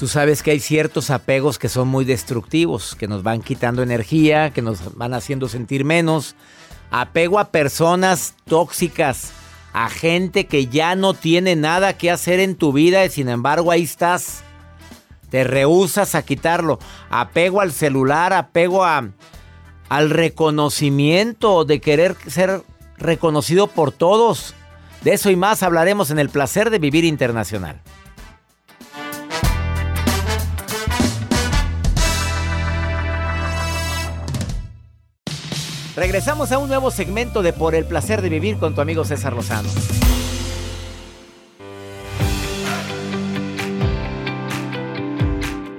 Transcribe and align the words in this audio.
Tú 0.00 0.08
sabes 0.08 0.42
que 0.42 0.52
hay 0.52 0.60
ciertos 0.60 1.10
apegos 1.10 1.58
que 1.58 1.68
son 1.68 1.86
muy 1.86 2.06
destructivos, 2.06 2.94
que 2.94 3.06
nos 3.06 3.22
van 3.22 3.42
quitando 3.42 3.82
energía, 3.82 4.48
que 4.48 4.62
nos 4.62 4.96
van 4.96 5.12
haciendo 5.12 5.46
sentir 5.46 5.84
menos. 5.84 6.36
Apego 6.90 7.38
a 7.38 7.50
personas 7.50 8.34
tóxicas, 8.46 9.32
a 9.74 9.90
gente 9.90 10.46
que 10.46 10.68
ya 10.68 10.94
no 10.94 11.12
tiene 11.12 11.54
nada 11.54 11.98
que 11.98 12.10
hacer 12.10 12.40
en 12.40 12.54
tu 12.54 12.72
vida 12.72 13.04
y 13.04 13.10
sin 13.10 13.28
embargo 13.28 13.70
ahí 13.70 13.82
estás. 13.82 14.42
Te 15.28 15.44
rehusas 15.44 16.14
a 16.14 16.22
quitarlo. 16.22 16.78
Apego 17.10 17.60
al 17.60 17.70
celular, 17.70 18.32
apego 18.32 18.86
a, 18.86 19.10
al 19.90 20.08
reconocimiento, 20.08 21.66
de 21.66 21.78
querer 21.82 22.16
ser 22.26 22.62
reconocido 22.96 23.66
por 23.66 23.92
todos. 23.92 24.54
De 25.02 25.12
eso 25.12 25.28
y 25.28 25.36
más 25.36 25.62
hablaremos 25.62 26.10
en 26.10 26.18
el 26.18 26.30
placer 26.30 26.70
de 26.70 26.78
vivir 26.78 27.04
internacional. 27.04 27.82
Regresamos 36.00 36.50
a 36.50 36.56
un 36.56 36.70
nuevo 36.70 36.90
segmento 36.90 37.42
de 37.42 37.52
Por 37.52 37.74
el 37.74 37.84
placer 37.84 38.22
de 38.22 38.30
vivir 38.30 38.56
con 38.56 38.74
tu 38.74 38.80
amigo 38.80 39.04
César 39.04 39.34
Lozano. 39.34 39.68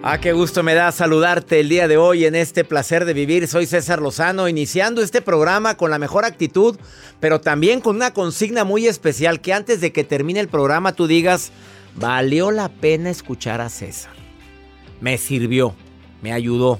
Ah, 0.03 0.19
qué 0.21 0.31
gusto 0.33 0.61
me 0.61 0.75
da 0.75 0.91
saludarte 0.91 1.59
el 1.59 1.69
día 1.69 1.87
de 1.87 1.97
hoy 1.97 2.25
en 2.25 2.35
este 2.35 2.63
placer 2.63 3.05
de 3.05 3.15
vivir. 3.15 3.47
Soy 3.47 3.65
César 3.65 3.99
Lozano, 3.99 4.47
iniciando 4.47 5.01
este 5.01 5.23
programa 5.23 5.75
con 5.75 5.89
la 5.89 5.97
mejor 5.97 6.23
actitud, 6.23 6.77
pero 7.19 7.41
también 7.41 7.81
con 7.81 7.95
una 7.95 8.13
consigna 8.13 8.63
muy 8.63 8.85
especial 8.85 9.41
que 9.41 9.53
antes 9.53 9.81
de 9.81 9.91
que 9.91 10.03
termine 10.03 10.39
el 10.39 10.49
programa 10.49 10.93
tú 10.93 11.07
digas, 11.07 11.51
valió 11.95 12.51
la 12.51 12.69
pena 12.69 13.09
escuchar 13.09 13.59
a 13.59 13.69
César. 13.69 14.13
Me 14.99 15.17
sirvió, 15.17 15.73
me 16.21 16.31
ayudó. 16.31 16.79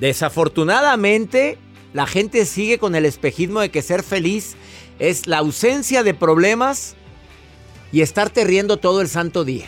Desafortunadamente, 0.00 1.58
la 1.92 2.06
gente 2.06 2.46
sigue 2.46 2.78
con 2.78 2.94
el 2.94 3.04
espejismo 3.04 3.60
de 3.60 3.70
que 3.70 3.82
ser 3.82 4.02
feliz 4.02 4.54
es 4.98 5.26
la 5.26 5.38
ausencia 5.38 6.02
de 6.02 6.14
problemas 6.14 6.94
y 7.92 8.00
estarte 8.00 8.44
riendo 8.44 8.78
todo 8.78 9.00
el 9.00 9.08
santo 9.08 9.44
día. 9.44 9.66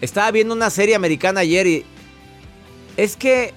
Estaba 0.00 0.30
viendo 0.30 0.54
una 0.54 0.70
serie 0.70 0.94
americana 0.94 1.40
ayer 1.40 1.66
y 1.66 1.84
es 2.96 3.16
que 3.16 3.54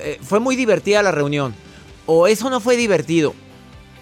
eh, 0.00 0.18
fue 0.22 0.40
muy 0.40 0.56
divertida 0.56 1.02
la 1.02 1.12
reunión. 1.12 1.54
O 2.06 2.26
eso 2.26 2.50
no 2.50 2.60
fue 2.60 2.76
divertido. 2.76 3.34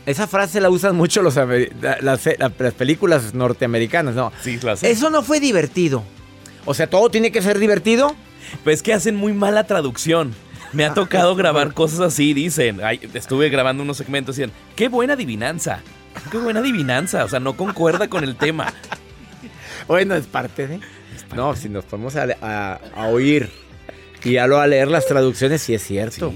Esa 0.06 0.26
frase 0.26 0.60
la 0.60 0.70
usan 0.70 0.96
mucho 0.96 1.20
los 1.20 1.36
las, 1.36 2.26
las, 2.38 2.72
películas 2.72 3.34
norteamericanas, 3.34 4.14
¿no? 4.14 4.32
Sí, 4.42 4.56
claro. 4.56 4.78
Eso 4.80 5.10
no 5.10 5.22
fue 5.22 5.38
divertido. 5.38 6.02
O 6.64 6.72
sea, 6.72 6.88
todo 6.88 7.10
tiene 7.10 7.30
que 7.30 7.42
ser 7.42 7.58
divertido. 7.58 8.16
Pues 8.64 8.82
que 8.82 8.92
hacen 8.92 9.14
muy 9.14 9.32
mala 9.32 9.64
traducción. 9.64 10.34
Me 10.72 10.84
ha 10.84 10.94
tocado 10.94 11.34
grabar 11.36 11.74
cosas 11.74 12.00
así, 12.00 12.34
dicen. 12.34 12.80
estuve 13.14 13.48
grabando 13.48 13.82
unos 13.82 13.96
segmentos 13.96 14.38
y 14.38 14.42
dicen, 14.42 14.54
qué 14.76 14.88
buena 14.88 15.14
adivinanza. 15.14 15.80
Qué 16.30 16.38
buena 16.38 16.60
adivinanza. 16.60 17.24
O 17.24 17.28
sea, 17.28 17.40
no 17.40 17.56
concuerda 17.56 18.08
con 18.08 18.24
el 18.24 18.36
tema. 18.36 18.72
Bueno, 19.86 20.14
es 20.14 20.26
parte 20.26 20.66
de... 20.66 20.80
No, 21.34 21.54
si 21.54 21.68
nos 21.68 21.84
ponemos 21.84 22.16
a, 22.16 22.80
oír 23.08 23.50
y 24.24 24.36
a, 24.36 24.46
lo, 24.46 24.58
a 24.58 24.66
leer 24.66 24.88
las 24.88 25.06
traducciones, 25.06 25.62
sí 25.62 25.74
es 25.74 25.82
cierto. 25.82 26.32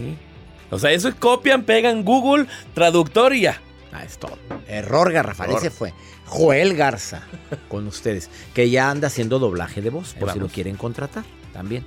O 0.70 0.78
sea, 0.78 0.92
eso 0.92 1.08
es 1.08 1.14
copian, 1.14 1.62
pegan 1.64 2.04
Google, 2.04 2.46
traductor 2.74 3.34
y 3.34 3.42
ya. 3.42 3.60
Ah, 3.92 4.04
es 4.04 4.18
todo. 4.18 4.38
Error, 4.66 5.12
Garrafal. 5.12 5.52
Ese 5.52 5.70
fue 5.70 5.94
Joel 6.26 6.74
Garza 6.74 7.22
con 7.68 7.86
ustedes, 7.86 8.28
que 8.54 8.70
ya 8.70 8.90
anda 8.90 9.08
haciendo 9.08 9.38
doblaje 9.38 9.82
de 9.82 9.90
voz, 9.90 10.14
por 10.14 10.32
si 10.32 10.38
lo 10.38 10.48
quieren 10.48 10.76
contratar 10.76 11.24
también. 11.52 11.84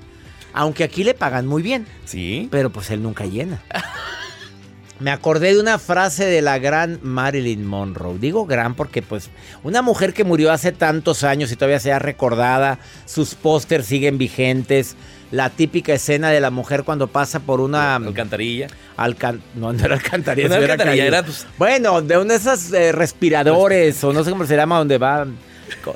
Aunque 0.57 0.83
aquí 0.83 1.03
le 1.03 1.13
pagan 1.13 1.45
muy 1.45 1.61
bien. 1.61 1.85
Sí. 2.05 2.47
Pero 2.49 2.71
pues 2.71 2.89
él 2.89 3.03
nunca 3.03 3.25
llena. 3.25 3.61
Me 4.99 5.11
acordé 5.11 5.53
de 5.53 5.59
una 5.59 5.77
frase 5.77 6.25
de 6.25 6.41
la 6.41 6.57
gran 6.57 6.99
Marilyn 7.03 7.63
Monroe. 7.63 8.17
Digo 8.17 8.47
gran 8.47 8.73
porque 8.73 9.03
pues 9.03 9.29
una 9.63 9.83
mujer 9.83 10.15
que 10.15 10.23
murió 10.23 10.51
hace 10.51 10.71
tantos 10.71 11.23
años 11.23 11.51
y 11.51 11.55
todavía 11.57 11.79
sea 11.79 11.99
recordada, 11.99 12.79
sus 13.05 13.35
pósters 13.35 13.85
siguen 13.85 14.17
vigentes, 14.17 14.95
la 15.29 15.51
típica 15.51 15.93
escena 15.93 16.31
de 16.31 16.41
la 16.41 16.49
mujer 16.49 16.83
cuando 16.83 17.05
pasa 17.05 17.39
por 17.39 17.61
una 17.61 17.95
alcantarilla. 17.97 18.65
Alcan 18.95 19.43
no, 19.53 19.71
no 19.73 19.85
era 19.85 19.93
alcantarilla, 19.93 20.47
una 20.47 20.55
alcantarilla 20.55 21.05
era, 21.05 21.23
pues... 21.23 21.45
Bueno, 21.59 22.01
de 22.01 22.17
una 22.17 22.33
de 22.33 22.39
esas 22.39 22.73
eh, 22.73 22.91
respiradores 22.93 24.03
o 24.03 24.11
no 24.11 24.23
sé 24.23 24.31
cómo 24.31 24.47
se 24.47 24.55
llama 24.55 24.79
donde 24.79 24.97
va 24.97 25.27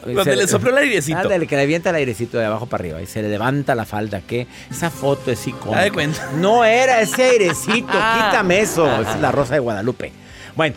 donde 0.05 0.35
le 0.35 0.47
sopló 0.47 0.71
el 0.71 0.77
airecito. 0.77 1.17
Ándale, 1.17 1.47
que 1.47 1.55
le 1.55 1.63
avienta 1.63 1.89
el 1.89 1.95
airecito 1.97 2.37
de 2.37 2.45
abajo 2.45 2.65
para 2.65 2.83
arriba 2.83 3.01
y 3.01 3.05
se 3.05 3.21
le 3.21 3.29
levanta 3.29 3.75
la 3.75 3.85
falda. 3.85 4.21
¿Qué? 4.21 4.47
Esa 4.69 4.89
foto 4.89 5.31
es 5.31 5.45
icónica. 5.47 5.81
de 5.81 5.91
cuenta. 5.91 6.31
No 6.37 6.63
era 6.63 7.01
ese 7.01 7.23
airecito, 7.23 7.89
ah. 7.91 8.29
quítame 8.31 8.61
eso. 8.61 9.01
Es 9.01 9.19
la 9.19 9.31
rosa 9.31 9.55
de 9.55 9.59
Guadalupe. 9.59 10.11
Bueno, 10.55 10.75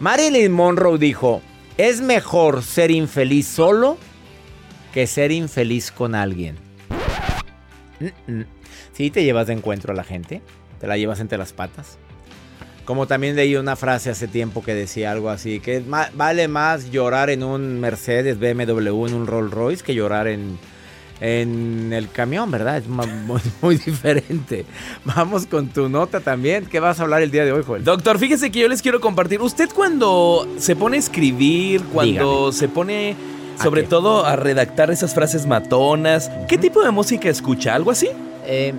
Marilyn 0.00 0.52
Monroe 0.52 0.98
dijo: 0.98 1.42
Es 1.76 2.00
mejor 2.00 2.62
ser 2.62 2.90
infeliz 2.90 3.46
solo 3.46 3.98
que 4.92 5.06
ser 5.06 5.32
infeliz 5.32 5.90
con 5.90 6.14
alguien. 6.14 6.56
Si 8.92 9.10
te 9.10 9.24
llevas 9.24 9.46
de 9.46 9.52
encuentro 9.54 9.92
a 9.92 9.96
la 9.96 10.04
gente, 10.04 10.40
te 10.80 10.86
la 10.86 10.96
llevas 10.96 11.20
entre 11.20 11.38
las 11.38 11.52
patas. 11.52 11.98
Como 12.86 13.06
también 13.06 13.34
leí 13.36 13.56
una 13.56 13.76
frase 13.76 14.10
hace 14.10 14.28
tiempo 14.28 14.62
que 14.62 14.72
decía 14.72 15.10
algo 15.10 15.28
así, 15.28 15.60
que 15.60 15.82
vale 16.14 16.48
más 16.48 16.90
llorar 16.90 17.30
en 17.30 17.42
un 17.42 17.80
Mercedes 17.80 18.38
BMW, 18.38 19.06
en 19.06 19.14
un 19.14 19.26
Rolls 19.26 19.50
Royce, 19.50 19.82
que 19.82 19.92
llorar 19.92 20.28
en, 20.28 20.56
en 21.20 21.92
el 21.92 22.08
camión, 22.10 22.50
¿verdad? 22.50 22.78
Es 22.78 22.84
muy, 23.60 23.76
diferente. 23.76 24.64
Vamos 25.04 25.46
con 25.46 25.68
tu 25.68 25.88
nota 25.88 26.20
también. 26.20 26.66
¿Qué 26.66 26.78
vas 26.78 27.00
a 27.00 27.02
hablar 27.02 27.22
el 27.22 27.30
día 27.32 27.44
de 27.44 27.52
hoy, 27.52 27.64
Joel? 27.66 27.82
Doctor, 27.82 28.18
fíjese 28.18 28.50
que 28.52 28.60
yo 28.60 28.68
les 28.68 28.82
quiero 28.82 29.00
compartir. 29.00 29.42
Usted 29.42 29.68
cuando 29.74 30.46
se 30.58 30.76
pone 30.76 30.96
a 30.96 31.00
escribir, 31.00 31.82
cuando 31.92 32.52
se 32.52 32.68
pone 32.68 33.16
sobre 33.60 33.82
todo 33.82 34.26
a 34.26 34.36
redactar 34.36 34.90
esas 34.90 35.12
frases 35.12 35.46
matonas, 35.46 36.30
¿qué 36.48 36.56
tipo 36.56 36.84
de 36.84 36.90
música 36.90 37.28
escucha? 37.28 37.74
¿Algo 37.74 37.90
así? 37.90 38.08
Eh, 38.44 38.72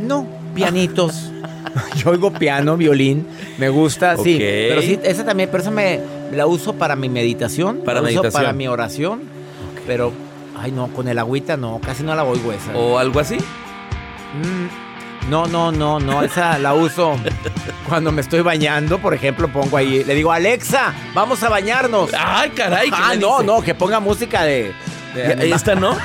no, 0.00 0.28
pianitos. 0.54 1.32
Yo 1.96 2.10
oigo 2.10 2.32
piano, 2.32 2.76
violín, 2.76 3.26
me 3.58 3.68
gusta, 3.68 4.16
sí. 4.16 4.36
Pero 4.40 4.82
sí, 4.82 4.98
esa 5.02 5.24
también, 5.24 5.48
pero 5.50 5.62
esa 5.62 5.70
me 5.70 6.00
la 6.32 6.46
uso 6.46 6.74
para 6.74 6.96
mi 6.96 7.08
meditación. 7.08 7.78
Para 7.84 8.00
la 8.00 8.08
uso 8.08 8.22
meditación. 8.22 8.42
para 8.42 8.52
mi 8.52 8.68
oración. 8.68 9.22
Pero, 9.86 10.12
ay 10.60 10.72
no, 10.72 10.88
con 10.88 11.08
el 11.08 11.18
agüita 11.18 11.56
no, 11.56 11.80
casi 11.84 12.02
no 12.02 12.14
la 12.14 12.24
oigo 12.24 12.52
esa. 12.52 12.76
¿O 12.76 12.98
algo 12.98 13.20
así? 13.20 13.36
Mm, 13.36 15.30
no, 15.30 15.46
no, 15.46 15.72
no, 15.72 15.98
no, 16.00 16.22
esa 16.22 16.58
la 16.58 16.74
uso 16.74 17.16
cuando 17.88 18.12
me 18.12 18.20
estoy 18.20 18.40
bañando, 18.40 18.98
por 18.98 19.14
ejemplo, 19.14 19.48
pongo 19.48 19.76
ahí, 19.76 20.04
le 20.04 20.14
digo, 20.14 20.32
Alexa, 20.32 20.92
vamos 21.14 21.42
a 21.42 21.48
bañarnos. 21.48 22.10
Ay, 22.18 22.50
caray. 22.50 22.90
¿qué 22.90 22.96
Ah, 22.98 23.14
no, 23.18 23.38
dice? 23.38 23.46
no, 23.46 23.62
que 23.62 23.74
ponga 23.74 24.00
música 24.00 24.42
de... 24.44 24.72
de 25.14 25.50
¿Esta 25.50 25.74
no? 25.74 25.96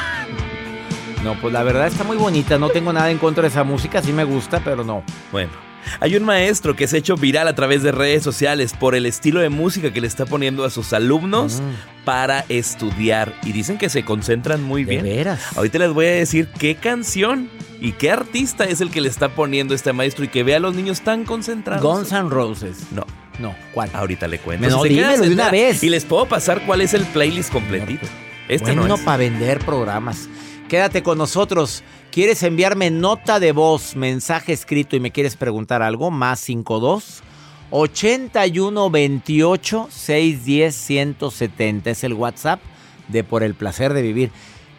No, 1.24 1.36
pues 1.40 1.54
la 1.54 1.64
verdad 1.64 1.88
está 1.88 2.04
muy 2.04 2.18
bonita, 2.18 2.58
no 2.58 2.70
tengo 2.70 2.92
nada 2.92 3.10
en 3.12 3.18
contra 3.18 3.44
de 3.44 3.48
esa 3.50 3.64
música, 3.64 4.02
sí 4.02 4.12
me 4.12 4.24
gusta, 4.26 4.62
pero 4.64 4.84
no. 4.84 5.04
Bueno, 5.32 5.52
hay 6.00 6.16
un 6.16 6.24
maestro 6.24 6.76
que 6.76 6.88
se 6.88 6.98
ha 6.98 7.00
hecho 7.00 7.16
viral 7.16 7.48
a 7.48 7.56
través 7.56 7.82
de 7.84 7.92
redes 7.92 8.24
sociales 8.24 8.74
por 8.78 8.94
el 8.96 9.06
estilo 9.06 9.40
de 9.40 9.50
música 9.50 9.92
que 9.94 10.02
le 10.02 10.08
está 10.08 10.26
poniendo 10.26 10.66
a 10.66 10.70
sus 10.70 10.92
alumnos 10.94 11.62
para 12.06 12.44
estudiar. 12.50 13.34
Y 13.44 13.52
dicen 13.54 13.78
que 13.78 13.90
se 13.90 14.04
concentran 14.04 14.62
muy 14.64 14.84
De 14.84 14.92
bien. 15.02 15.04
veras. 15.04 15.56
Ahorita 15.58 15.80
les 15.80 15.94
voy 15.94 16.06
a 16.08 16.12
decir 16.12 16.50
qué 16.60 16.76
canción 16.76 17.50
y 17.80 17.94
qué 17.94 18.12
artista 18.12 18.66
es 18.66 18.82
el 18.82 18.90
que 18.92 19.00
le 19.02 19.10
está 19.10 19.30
poniendo 19.30 19.74
este 19.74 19.94
maestro 19.94 20.26
y 20.26 20.28
que 20.28 20.44
ve 20.44 20.56
a 20.56 20.60
los 20.60 20.76
niños 20.76 21.02
tan 21.02 21.24
concentrados. 21.26 21.82
Guns 21.84 22.12
N' 22.12 22.30
Roses. 22.30 22.78
No, 22.92 23.06
No, 23.40 23.56
¿cuál? 23.74 23.90
ahorita 23.94 24.28
le 24.28 24.40
cuento. 24.40 24.68
No, 24.70 24.84
dímelo 24.84 25.18
de 25.22 25.30
una 25.34 25.50
vez. 25.52 25.84
Y 25.84 25.90
les 25.90 26.04
puedo 26.06 26.26
pasar 26.26 26.62
cuál 26.66 26.82
es 26.82 26.94
el 26.94 27.04
playlist 27.06 27.52
completito. 27.52 28.08
Este 28.50 28.72
bueno 28.74 28.88
no 28.90 28.96
es. 28.96 29.02
para 29.02 29.18
vender 29.18 29.60
programas. 29.60 30.28
Quédate 30.74 31.04
con 31.04 31.20
nosotros. 31.20 31.84
¿Quieres 32.12 32.42
enviarme 32.42 32.90
nota 32.90 33.40
de 33.40 33.52
voz, 33.52 33.96
mensaje 33.96 34.54
escrito 34.54 34.96
y 34.96 35.00
me 35.00 35.12
quieres 35.12 35.36
preguntar 35.36 35.84
algo? 35.84 36.10
Más 36.10 36.40
52 36.40 37.22
81 37.70 38.90
28 38.90 39.88
610 39.92 40.76
170 40.76 41.92
es 41.92 42.04
el 42.04 42.14
WhatsApp 42.14 42.60
de 43.08 43.24
Por 43.24 43.44
el 43.44 43.54
placer 43.54 43.94
de 43.94 44.02
vivir. 44.02 44.32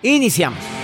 Iniciamos. 0.02 0.83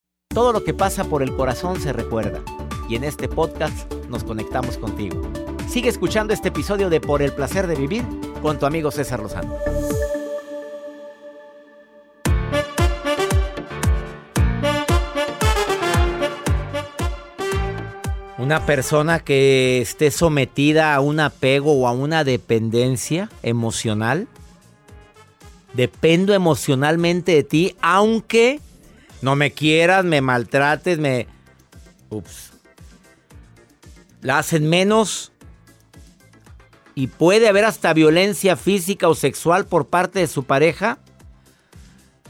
Todo 0.33 0.53
lo 0.53 0.63
que 0.63 0.73
pasa 0.73 1.03
por 1.03 1.23
el 1.23 1.35
corazón 1.35 1.81
se 1.81 1.91
recuerda. 1.91 2.41
Y 2.87 2.95
en 2.95 3.03
este 3.03 3.27
podcast 3.27 3.91
nos 4.07 4.23
conectamos 4.23 4.77
contigo. 4.77 5.21
Sigue 5.67 5.89
escuchando 5.89 6.33
este 6.33 6.47
episodio 6.47 6.89
de 6.89 7.01
Por 7.01 7.21
el 7.21 7.33
placer 7.33 7.67
de 7.67 7.75
vivir 7.75 8.05
con 8.41 8.57
tu 8.57 8.65
amigo 8.65 8.91
César 8.91 9.19
Lozano. 9.19 9.57
Una 18.37 18.65
persona 18.65 19.19
que 19.19 19.81
esté 19.81 20.11
sometida 20.11 20.95
a 20.95 21.01
un 21.01 21.19
apego 21.19 21.73
o 21.73 21.87
a 21.87 21.91
una 21.91 22.23
dependencia 22.23 23.29
emocional. 23.43 24.29
Dependo 25.73 26.33
emocionalmente 26.33 27.33
de 27.33 27.43
ti, 27.43 27.75
aunque 27.81 28.61
no 29.21 29.35
me 29.35 29.51
quieras, 29.51 30.03
me 30.03 30.21
maltrates, 30.21 30.99
me... 30.99 31.27
Ups. 32.09 32.51
La 34.21 34.39
hacen 34.39 34.69
menos. 34.69 35.31
Y 36.95 37.07
puede 37.07 37.47
haber 37.47 37.65
hasta 37.65 37.93
violencia 37.93 38.55
física 38.55 39.07
o 39.07 39.15
sexual 39.15 39.65
por 39.65 39.87
parte 39.87 40.19
de 40.19 40.27
su 40.27 40.43
pareja. 40.43 40.99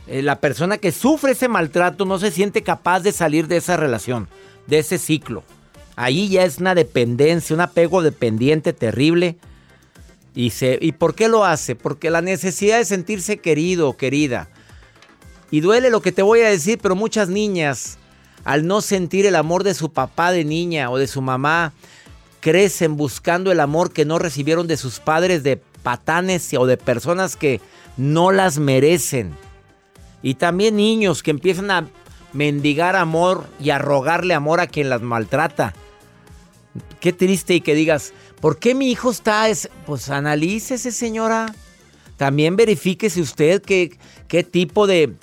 Eh, 0.08 0.22
la 0.22 0.40
persona 0.40 0.78
que 0.78 0.92
sufre 0.92 1.32
ese 1.32 1.48
maltrato 1.48 2.06
no 2.06 2.20
se 2.20 2.32
siente 2.32 2.64
capaz 2.64 3.00
de 3.02 3.12
salir 3.12 3.48
de 3.48 3.58
esa 3.58 3.78
relación, 3.78 4.28
de 4.68 4.80
ese 4.80 4.98
ciclo. 4.98 5.44
Ahí 5.96 6.30
ya 6.30 6.44
es 6.44 6.60
una 6.60 6.76
dependencia, 6.76 7.54
un 7.56 7.62
apego 7.62 8.02
dependiente 8.02 8.74
terrible. 8.74 9.38
Y, 10.36 10.52
se, 10.52 10.78
¿Y 10.82 10.94
por 10.94 11.16
qué 11.16 11.28
lo 11.28 11.44
hace? 11.44 11.76
Porque 11.76 12.10
la 12.10 12.22
necesidad 12.22 12.78
de 12.78 12.86
sentirse 12.86 13.38
querido 13.38 13.90
o 13.90 13.98
querida. 13.98 14.50
Y 15.51 15.59
duele 15.59 15.89
lo 15.89 16.01
que 16.01 16.13
te 16.13 16.21
voy 16.21 16.39
a 16.42 16.50
decir, 16.50 16.80
pero 16.81 16.95
muchas 16.95 17.27
niñas, 17.27 17.98
al 18.45 18.65
no 18.65 18.81
sentir 18.81 19.25
el 19.25 19.36
amor 19.36 19.63
de 19.63 19.74
su 19.74 19.92
papá 19.92 20.31
de 20.31 20.45
niña 20.45 20.89
o 20.89 20.98
de 20.98 21.07
su 21.07 21.21
mamá, 21.21 21.74
crecen 22.39 22.95
buscando 22.98 23.51
el 23.51 23.59
amor 23.59 23.92
que 23.92 24.06
no 24.06 24.18
recibieron 24.18 24.65
de 24.68 24.77
sus 24.77 25.00
padres 25.00 25.44
de 25.44 25.57
patanes 25.83 26.53
o 26.57 26.65
de 26.65 26.77
personas 26.77 27.36
que 27.36 27.59
no 27.98 28.31
las 28.31 28.57
merecen. 28.57 29.36
Y 30.24 30.36
también 30.36 30.77
niños 30.77 31.21
que 31.21 31.31
empiezan 31.31 31.69
a 31.69 31.88
mendigar 32.33 32.95
amor 32.95 33.45
y 33.59 33.71
a 33.71 33.77
rogarle 33.77 34.33
amor 34.33 34.62
a 34.62 34.68
quien 34.68 34.89
las 34.89 35.01
maltrata. 35.01 35.74
Qué 37.01 37.12
triste 37.12 37.56
y 37.56 37.62
que 37.62 37.75
digas, 37.75 38.13
¿por 38.40 38.57
qué 38.57 38.73
mi 38.73 38.90
hijo 38.90 39.11
está? 39.11 39.49
es-?" 39.49 39.69
Pues 39.85 40.09
analícese, 40.09 40.92
señora. 40.92 41.54
También 42.16 42.56
verifíquese 42.56 43.19
usted 43.19 43.61
qué, 43.61 43.97
qué 44.28 44.44
tipo 44.44 44.87
de 44.87 45.16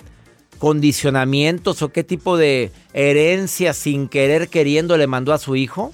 condicionamientos 0.59 1.81
o 1.81 1.89
qué 1.89 2.03
tipo 2.03 2.37
de 2.37 2.71
herencia 2.93 3.73
sin 3.73 4.09
querer 4.09 4.49
queriendo 4.49 4.97
le 4.97 5.07
mandó 5.07 5.33
a 5.33 5.39
su 5.39 5.55
hijo. 5.55 5.93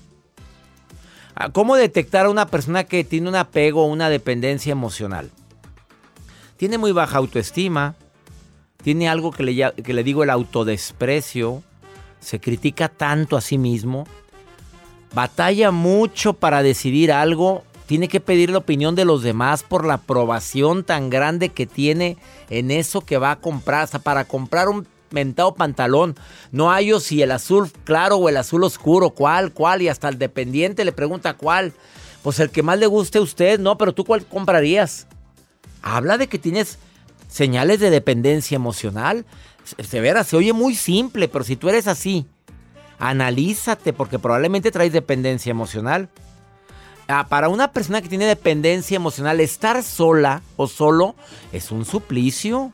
Ah, 1.35 1.49
¿Cómo 1.49 1.75
detectar 1.75 2.25
a 2.25 2.29
una 2.29 2.47
persona 2.47 2.83
que 2.83 3.03
tiene 3.03 3.29
un 3.29 3.35
apego 3.35 3.83
o 3.83 3.87
una 3.87 4.09
dependencia 4.09 4.71
emocional? 4.71 5.31
Tiene 6.57 6.77
muy 6.77 6.91
baja 6.91 7.17
autoestima, 7.17 7.95
tiene 8.83 9.07
algo 9.07 9.31
que 9.31 9.43
le, 9.43 9.73
que 9.83 9.93
le 9.93 10.03
digo 10.03 10.23
el 10.23 10.29
autodesprecio, 10.29 11.63
se 12.19 12.39
critica 12.39 12.89
tanto 12.89 13.37
a 13.37 13.41
sí 13.41 13.57
mismo, 13.57 14.07
batalla 15.13 15.71
mucho 15.71 16.33
para 16.33 16.63
decidir 16.63 17.11
algo, 17.11 17.63
tiene 17.85 18.07
que 18.07 18.19
pedir 18.19 18.49
la 18.49 18.59
opinión 18.59 18.95
de 18.95 19.05
los 19.05 19.21
demás 19.21 19.63
por 19.63 19.85
la 19.85 19.95
aprobación 19.95 20.83
tan 20.83 21.09
grande 21.09 21.49
que 21.49 21.65
tiene 21.65 22.17
en 22.49 22.71
eso 22.71 23.01
que 23.01 23.17
va 23.17 23.31
a 23.31 23.39
comprar, 23.39 23.81
hasta 23.83 23.99
para 23.99 24.25
comprar 24.25 24.69
un 24.69 24.87
mentado 25.11 25.55
pantalón. 25.55 26.15
No 26.51 26.71
hay 26.71 26.91
si 26.99 27.21
el 27.21 27.31
azul 27.31 27.71
claro 27.83 28.17
o 28.17 28.29
el 28.29 28.37
azul 28.37 28.63
oscuro, 28.63 29.11
cuál, 29.11 29.53
cuál, 29.53 29.81
y 29.81 29.87
hasta 29.87 30.09
el 30.09 30.17
dependiente 30.17 30.85
le 30.85 30.91
pregunta 30.91 31.35
cuál. 31.35 31.73
Pues 32.21 32.39
el 32.39 32.49
que 32.49 32.63
más 32.63 32.79
le 32.79 32.87
guste 32.87 33.19
a 33.19 33.21
usted, 33.21 33.59
no, 33.59 33.77
pero 33.77 33.93
tú 33.93 34.03
cuál 34.03 34.25
comprarías. 34.25 35.07
Habla 35.81 36.17
de 36.17 36.27
que 36.27 36.39
tienes 36.39 36.79
señales 37.27 37.79
de 37.79 37.91
dependencia 37.91 38.55
emocional. 38.55 39.25
Se 39.63 39.99
verá, 39.99 40.23
se 40.23 40.35
oye 40.35 40.53
muy 40.53 40.75
simple, 40.75 41.27
pero 41.27 41.43
si 41.43 41.55
tú 41.55 41.69
eres 41.69 41.87
así, 41.87 42.25
analízate 42.97 43.93
porque 43.93 44.19
probablemente 44.19 44.71
traes 44.71 44.91
dependencia 44.91 45.51
emocional. 45.51 46.09
Ah, 47.07 47.27
para 47.29 47.49
una 47.49 47.71
persona 47.71 48.01
que 48.01 48.09
tiene 48.09 48.25
dependencia 48.25 48.95
emocional, 48.95 49.39
estar 49.39 49.83
sola 49.83 50.41
o 50.57 50.67
solo 50.67 51.15
es 51.51 51.71
un 51.71 51.85
suplicio. 51.85 52.71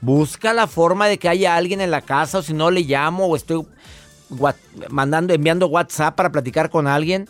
Busca 0.00 0.54
la 0.54 0.66
forma 0.66 1.06
de 1.06 1.18
que 1.18 1.28
haya 1.28 1.56
alguien 1.56 1.80
en 1.80 1.90
la 1.90 2.00
casa 2.00 2.38
o 2.38 2.42
si 2.42 2.54
no 2.54 2.70
le 2.70 2.82
llamo 2.82 3.26
o 3.26 3.36
estoy 3.36 3.66
mandando, 4.88 5.34
enviando 5.34 5.66
WhatsApp 5.66 6.14
para 6.14 6.32
platicar 6.32 6.70
con 6.70 6.86
alguien. 6.86 7.28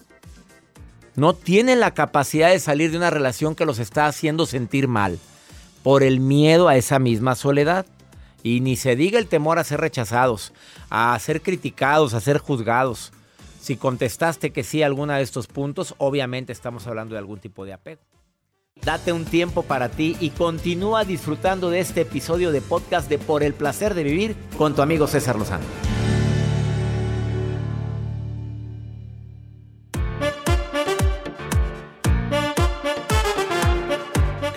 No 1.17 1.35
tienen 1.35 1.81
la 1.81 1.95
capacidad 1.95 2.51
de 2.51 2.61
salir 2.61 2.93
de 2.93 2.99
una 2.99 3.11
relación 3.11 3.57
que 3.57 3.67
los 3.67 3.81
está 3.81 4.07
haciendo 4.07 4.47
sentir 4.47 4.87
mal 4.87 5.19
por 5.83 6.05
el 6.05 6.21
miedo 6.21 6.69
a 6.69 6.77
esa 6.77 7.01
misma 7.01 7.35
soledad. 7.35 7.87
Y 8.45 8.61
ni 8.61 8.77
se 8.77 8.95
diga 8.95 9.19
el 9.19 9.27
temor 9.27 9.59
a 9.59 9.65
ser 9.65 9.81
rechazados, 9.81 10.53
a 10.91 11.19
ser 11.19 11.43
criticados, 11.43 12.15
a 12.15 12.21
ser 12.21 12.39
juzgados. 12.39 13.11
Si 13.61 13.77
contestaste 13.77 14.51
que 14.51 14.65
sí 14.65 14.83
a 14.83 14.87
alguna 14.87 15.17
de 15.17 15.23
estos 15.23 15.47
puntos, 15.47 15.95
obviamente 15.99 16.53
estamos 16.53 16.87
hablando 16.87 17.15
de 17.15 17.19
algún 17.19 17.41
tipo 17.41 17.65
de 17.65 17.73
apego. 17.73 18.03
Date 18.83 19.13
un 19.13 19.25
tiempo 19.25 19.63
para 19.65 19.89
ti 19.89 20.17
y 20.21 20.31
continúa 20.31 21.05
disfrutando 21.05 21.69
de 21.69 21.81
este 21.81 22.03
episodio 22.03 22.53
de 22.53 22.61
podcast 22.61 23.09
de 23.09 23.19
Por 23.19 23.43
el 23.43 23.53
placer 23.53 23.95
de 23.95 24.05
vivir 24.05 24.37
con 24.57 24.75
tu 24.75 24.83
amigo 24.83 25.07
César 25.07 25.37
Lozano. 25.37 25.65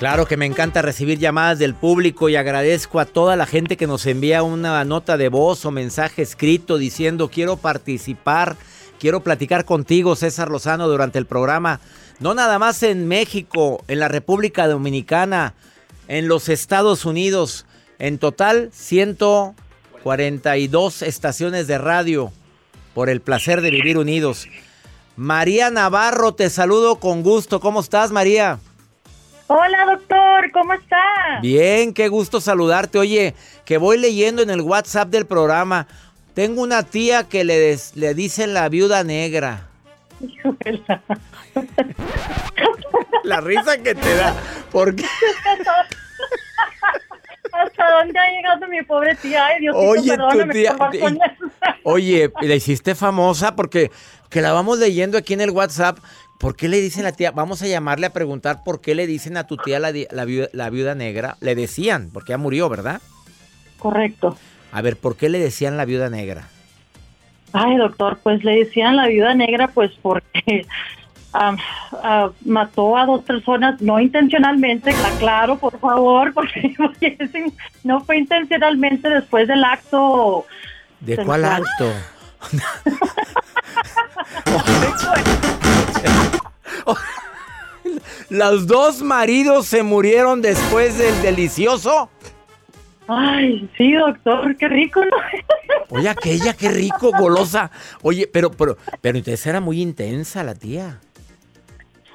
Claro 0.02 0.26
que 0.26 0.36
me 0.36 0.48
encanta 0.48 0.82
recibir 0.82 1.20
llamadas 1.20 1.60
del 1.60 1.76
público 1.76 2.28
y 2.28 2.36
agradezco 2.36 3.00
a 3.00 3.06
toda 3.06 3.36
la 3.36 3.46
gente 3.46 3.78
que 3.78 3.86
nos 3.86 4.08
envía 4.08 4.42
una 4.42 4.84
nota 4.84 5.16
de 5.16 5.30
voz 5.30 5.64
o 5.64 5.70
mensaje 5.70 6.24
escrito 6.24 6.80
diciendo 6.80 7.30
quiero 7.30 7.58
participar, 7.58 8.58
quiero 9.02 9.22
platicar 9.22 9.66
contigo 9.66 10.16
César 10.16 10.52
Lozano 10.52 10.88
durante 10.88 11.18
el 11.18 11.26
programa. 11.26 11.80
No 12.20 12.36
nada 12.36 12.60
más 12.60 12.84
en 12.84 13.08
México, 13.08 13.84
en 13.88 14.00
la 14.00 14.08
República 14.08 14.68
Dominicana, 14.68 15.56
en 16.08 16.28
los 16.28 16.50
Estados 16.50 17.04
Unidos. 17.04 17.66
En 17.98 18.20
total, 18.20 18.70
142 18.72 21.02
estaciones 21.02 21.66
de 21.66 21.80
radio 21.80 22.32
por 22.94 23.10
el 23.10 23.22
placer 23.22 23.62
de 23.62 23.72
vivir 23.72 23.98
unidos. 23.98 24.48
María 25.16 25.72
Navarro, 25.72 26.36
te 26.36 26.52
saludo 26.52 27.00
con 27.00 27.24
gusto. 27.24 27.60
¿Cómo 27.60 27.80
estás, 27.80 28.12
María? 28.12 28.60
Hola, 29.48 29.96
doctor, 29.96 30.52
¿cómo 30.54 30.74
está? 30.74 31.40
Bien, 31.42 31.96
qué 31.96 32.08
gusto 32.08 32.40
saludarte. 32.40 33.00
Oye, 33.00 33.34
que 33.66 33.80
voy 33.80 33.98
leyendo 33.98 34.44
en 34.44 34.52
el 34.52 34.62
WhatsApp 34.62 35.10
del 35.10 35.26
programa. 35.26 35.88
Tengo 36.42 36.64
una 36.64 36.82
tía 36.82 37.30
que 37.30 37.44
le, 37.44 37.78
le 37.94 38.14
dicen 38.16 38.56
la 38.56 38.68
viuda 38.68 39.04
negra. 39.04 39.68
la 43.24 43.42
risa 43.42 43.78
que 43.78 43.94
te 43.94 44.16
da. 44.16 44.34
¿Por 44.72 44.96
qué? 44.96 45.06
¿Hasta 47.54 47.92
dónde 47.92 48.18
ha 48.18 48.32
llegado 48.32 48.68
mi 48.70 48.82
pobre 48.82 49.14
tía? 49.18 49.46
Ay, 49.46 49.60
Dios 49.60 49.76
oye, 49.78 50.18
tu 50.18 50.50
tía, 50.50 50.76
oye, 51.84 52.34
la 52.42 52.56
hiciste 52.56 52.96
famosa 52.96 53.56
porque 53.56 53.92
que 54.32 54.42
la 54.42 54.52
vamos 54.52 54.80
leyendo 54.80 55.20
aquí 55.20 55.34
en 55.36 55.42
el 55.42 55.52
WhatsApp 55.52 56.00
¿Por 56.40 56.56
qué 56.56 56.68
le 56.70 56.82
dicen 56.82 57.06
a 57.06 57.10
la 57.10 57.16
tía? 57.16 57.30
Vamos 57.30 57.62
a 57.62 57.68
llamarle 57.68 58.08
a 58.08 58.14
preguntar 58.14 58.64
por 58.64 58.82
qué 58.82 58.96
le 58.96 59.06
dicen 59.06 59.38
a 59.38 59.46
tu 59.46 59.58
tía 59.58 59.80
la, 59.80 59.92
viuda, 59.92 60.96
negra. 60.96 61.38
Le 61.40 61.54
decían, 61.54 62.10
porque 62.12 62.32
ya 62.32 62.40
murió, 62.40 62.68
¿verdad? 62.68 63.00
Correcto. 63.78 64.36
A 64.72 64.82
ver, 64.82 64.98
¿por 64.98 65.18
qué 65.18 65.30
le 65.30 65.40
decían 65.40 65.78
la 65.78 65.86
viuda 65.86 66.10
negra? 66.10 66.48
Ay, 67.54 67.78
doctor, 67.78 68.20
pues 68.24 68.44
le 68.44 68.64
decían 68.64 68.96
la 68.96 69.08
viuda 69.08 69.34
negra, 69.34 69.68
pues 69.68 69.92
porque 70.02 70.66
ah, 71.34 72.30
mató 72.46 72.98
a 72.98 73.06
dos 73.06 73.24
personas, 73.24 73.82
no 73.82 74.00
intencionalmente, 74.00 74.94
claro, 75.20 75.58
por 75.58 75.78
favor, 75.80 76.34
porque, 76.36 76.76
no 77.84 78.04
fue 78.06 78.18
intencionalmente 78.20 79.10
después 79.10 79.48
del 79.48 79.64
acto. 79.64 80.46
¿De 81.00 81.18
cuál 81.18 81.46
acto? 81.46 81.92
¿Los 88.30 88.66
dos 88.66 89.02
maridos 89.02 89.66
se 89.66 89.84
murieron 89.84 90.42
después 90.42 90.98
del 90.98 91.22
delicioso? 91.22 92.10
Ay, 93.14 93.70
sí, 93.78 93.92
doctor, 93.92 94.56
qué 94.56 94.70
rico, 94.70 95.04
¿no? 95.04 95.18
Oye, 95.90 96.08
aquella, 96.08 96.54
qué 96.54 96.70
rico, 96.70 97.12
golosa. 97.12 97.70
Oye, 98.02 98.26
pero, 98.32 98.52
pero, 98.52 98.78
pero 99.02 99.18
entonces 99.18 99.46
era 99.46 99.60
muy 99.60 99.82
intensa 99.82 100.46
la 100.46 100.56
tía. 100.56 100.98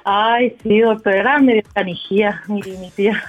Ay, 0.03 0.57
sí, 0.63 0.79
doctor, 0.79 1.13
era 1.13 1.37
medio 1.37 1.61
canijía, 1.71 2.41
mi, 2.47 2.61
mi 2.63 2.89
tía. 2.89 3.23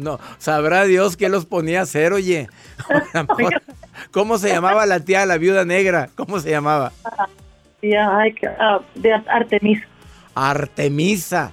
no, 0.00 0.18
sabrá 0.38 0.86
Dios 0.86 1.16
qué 1.16 1.28
los 1.28 1.46
ponía 1.46 1.80
a 1.80 1.82
hacer, 1.84 2.12
oye. 2.12 2.48
¿Cómo 4.10 4.38
se 4.38 4.48
llamaba 4.48 4.86
la 4.86 4.98
tía, 4.98 5.24
la 5.24 5.38
viuda 5.38 5.64
negra? 5.64 6.10
¿Cómo 6.16 6.40
se 6.40 6.50
llamaba? 6.50 6.90
ay, 7.82 8.34
uh, 8.42 8.82
de 9.00 9.12
Artemisa. 9.12 9.86
Artemisa. 10.34 11.52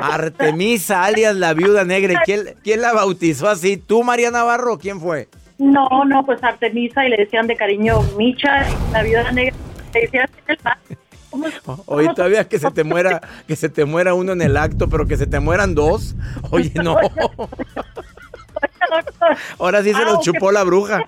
Artemisa, 0.00 1.04
alias 1.04 1.36
la 1.36 1.54
viuda 1.54 1.84
negra. 1.84 2.22
¿Quién, 2.24 2.54
¿Quién 2.62 2.80
la 2.80 2.92
bautizó 2.92 3.48
así? 3.48 3.76
¿Tú, 3.76 4.02
María 4.02 4.30
Navarro? 4.30 4.78
¿Quién 4.78 5.00
fue? 5.00 5.28
No, 5.58 5.88
no, 6.06 6.24
pues 6.24 6.42
Artemisa 6.42 7.06
y 7.06 7.10
le 7.10 7.18
decían 7.18 7.46
de 7.46 7.56
cariño 7.56 8.02
Micha, 8.16 8.66
la 8.92 9.02
viuda 9.02 9.30
negra. 9.32 9.54
Le 9.94 10.00
decían 10.00 10.28
Oye, 11.86 12.08
todavía 12.14 12.48
que 12.48 12.58
se 12.58 12.70
te 12.70 12.84
muera, 12.84 13.20
que 13.46 13.56
se 13.56 13.68
te 13.68 13.84
muera 13.84 14.14
uno 14.14 14.32
en 14.32 14.42
el 14.42 14.56
acto, 14.56 14.88
pero 14.88 15.06
que 15.06 15.16
se 15.16 15.26
te 15.26 15.40
mueran 15.40 15.74
dos. 15.74 16.14
Oye, 16.50 16.72
no. 16.82 16.96
Ahora 19.58 19.82
sí 19.82 19.94
se 19.94 20.04
nos 20.04 20.20
chupó 20.20 20.52
la 20.52 20.64
bruja. 20.64 21.04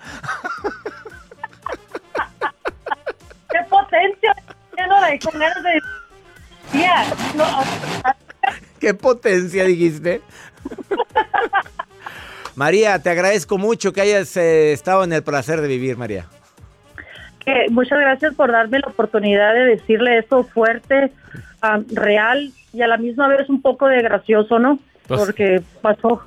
¡Qué 3.49 3.59
potencia! 3.69 4.35
Con 5.23 5.39
ganas 5.39 5.63
de... 5.63 5.81
¿Qué 8.85 8.93
potencia 8.93 9.63
dijiste? 9.63 10.21
María, 12.55 13.01
te 13.01 13.09
agradezco 13.09 13.57
mucho 13.57 13.91
que 13.91 14.01
hayas 14.01 14.37
eh, 14.37 14.73
estado 14.73 15.03
en 15.03 15.11
el 15.11 15.23
placer 15.23 15.59
de 15.59 15.67
vivir, 15.67 15.97
María. 15.97 16.27
muchas 17.71 17.99
gracias 17.99 18.35
por 18.35 18.51
darme 18.51 18.77
la 18.77 18.89
oportunidad 18.89 19.55
de 19.55 19.61
decirle 19.61 20.19
eso 20.19 20.43
fuerte, 20.43 21.11
real 21.93 22.51
y 22.73 22.83
a 22.83 22.87
la 22.87 22.97
misma 22.97 23.27
vez 23.27 23.49
un 23.49 23.63
poco 23.63 23.87
de 23.87 24.03
gracioso, 24.03 24.59
¿no? 24.59 24.77
Pues 25.07 25.19
Porque 25.19 25.63
pasó. 25.81 26.21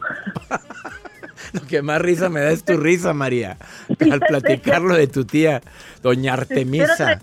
Lo 1.53 1.61
que 1.61 1.81
más 1.81 2.03
risa 2.03 2.29
me 2.29 2.41
da 2.41 2.50
es 2.50 2.65
tu 2.65 2.77
risa, 2.77 3.15
María, 3.15 3.57
al 4.00 4.19
platicarlo 4.29 4.97
de 4.97 5.07
tu 5.07 5.25
tía, 5.25 5.62
doña 6.03 6.33
Artemisa. 6.33 7.21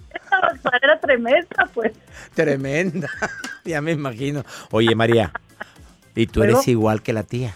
Era 0.81 0.99
tremenda, 0.99 1.69
pues. 1.73 1.93
Tremenda, 2.33 3.09
ya 3.65 3.81
me 3.81 3.91
imagino. 3.91 4.43
Oye, 4.71 4.95
María, 4.95 5.31
y 6.15 6.27
tú 6.27 6.43
eres 6.43 6.67
igual 6.67 7.01
que 7.01 7.13
la 7.13 7.23
tía. 7.23 7.55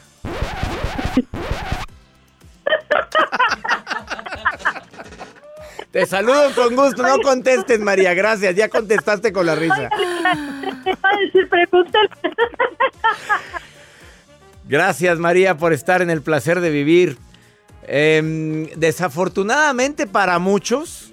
Te 5.92 6.06
saludo 6.06 6.54
con 6.54 6.76
gusto, 6.76 7.02
no 7.02 7.20
contestes, 7.22 7.80
María, 7.80 8.14
gracias, 8.14 8.56
ya 8.56 8.70
contestaste 8.70 9.34
con 9.34 9.48
la 9.48 9.56
risa. 9.56 9.90
Gracias 14.66 15.18
María 15.18 15.58
por 15.58 15.74
estar 15.74 16.04
en 16.04 16.12
el 16.12 16.22
placer 16.22 16.60
de 16.62 16.70
vivir. 16.70 17.18
Em, 17.88 18.68
desafortunadamente 18.76 20.06
para 20.06 20.38
muchos 20.38 21.12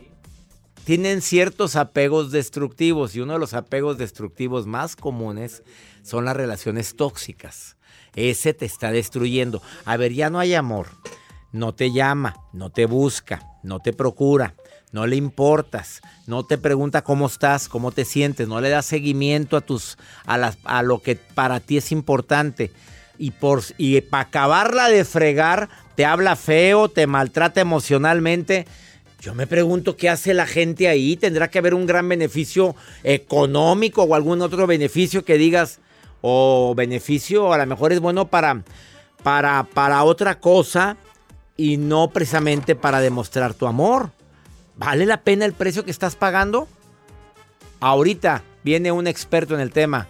tienen 0.86 1.20
ciertos 1.20 1.74
apegos 1.74 2.30
destructivos 2.30 3.16
y 3.16 3.20
uno 3.20 3.32
de 3.32 3.40
los 3.40 3.54
apegos 3.54 3.98
destructivos 3.98 4.68
más 4.68 4.94
comunes 4.94 5.64
son 6.04 6.26
las 6.26 6.36
relaciones 6.36 6.94
tóxicas. 6.94 7.76
Ese 8.14 8.54
te 8.54 8.66
está 8.66 8.92
destruyendo. 8.92 9.60
A 9.84 9.96
ver, 9.96 10.12
ya 10.12 10.30
no 10.30 10.38
hay 10.38 10.54
amor. 10.54 10.86
No 11.50 11.74
te 11.74 11.90
llama, 11.90 12.36
no 12.52 12.70
te 12.70 12.86
busca, 12.86 13.58
no 13.64 13.80
te 13.80 13.92
procura, 13.92 14.54
no 14.92 15.08
le 15.08 15.16
importas, 15.16 16.02
no 16.28 16.46
te 16.46 16.56
pregunta 16.56 17.02
cómo 17.02 17.26
estás, 17.26 17.68
cómo 17.68 17.90
te 17.90 18.04
sientes, 18.04 18.46
no 18.46 18.60
le 18.60 18.68
das 18.68 18.86
seguimiento 18.86 19.56
a 19.56 19.62
tus 19.62 19.98
a, 20.24 20.38
las, 20.38 20.56
a 20.62 20.84
lo 20.84 21.02
que 21.02 21.16
para 21.16 21.58
ti 21.58 21.78
es 21.78 21.90
importante 21.90 22.70
y, 23.18 23.32
por, 23.32 23.60
y 23.76 24.00
para 24.02 24.28
acabarla 24.28 24.88
de 24.88 25.04
fregar, 25.04 25.68
te 25.96 26.04
habla 26.04 26.36
feo, 26.36 26.88
te 26.88 27.08
maltrata 27.08 27.60
emocionalmente. 27.60 28.68
Yo 29.26 29.34
me 29.34 29.48
pregunto 29.48 29.96
qué 29.96 30.08
hace 30.08 30.34
la 30.34 30.46
gente 30.46 30.86
ahí. 30.86 31.16
¿Tendrá 31.16 31.48
que 31.48 31.58
haber 31.58 31.74
un 31.74 31.84
gran 31.84 32.08
beneficio 32.08 32.76
económico 33.02 34.04
o 34.04 34.14
algún 34.14 34.40
otro 34.40 34.68
beneficio 34.68 35.24
que 35.24 35.36
digas? 35.36 35.80
O 36.20 36.74
beneficio 36.76 37.52
a 37.52 37.58
lo 37.58 37.66
mejor 37.66 37.92
es 37.92 37.98
bueno 37.98 38.28
para, 38.28 38.62
para, 39.24 39.64
para 39.64 40.04
otra 40.04 40.38
cosa 40.38 40.96
y 41.56 41.76
no 41.76 42.10
precisamente 42.10 42.76
para 42.76 43.00
demostrar 43.00 43.52
tu 43.52 43.66
amor. 43.66 44.12
¿Vale 44.76 45.06
la 45.06 45.22
pena 45.22 45.44
el 45.44 45.54
precio 45.54 45.84
que 45.84 45.90
estás 45.90 46.14
pagando? 46.14 46.68
Ahorita 47.80 48.44
viene 48.62 48.92
un 48.92 49.08
experto 49.08 49.56
en 49.56 49.60
el 49.60 49.72
tema 49.72 50.06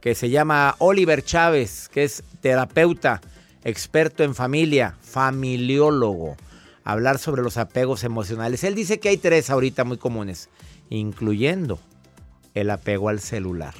que 0.00 0.14
se 0.14 0.30
llama 0.30 0.76
Oliver 0.78 1.22
Chávez, 1.22 1.90
que 1.90 2.04
es 2.04 2.24
terapeuta, 2.40 3.20
experto 3.64 4.24
en 4.24 4.34
familia, 4.34 4.96
familiólogo, 5.02 6.38
hablar 6.86 7.18
sobre 7.18 7.42
los 7.42 7.58
apegos 7.58 8.04
emocionales. 8.04 8.64
Él 8.64 8.74
dice 8.74 9.00
que 9.00 9.10
hay 9.10 9.16
tres 9.18 9.50
ahorita 9.50 9.84
muy 9.84 9.98
comunes, 9.98 10.48
incluyendo 10.88 11.78
el 12.54 12.70
apego 12.70 13.08
al 13.10 13.20
celular. 13.20 13.74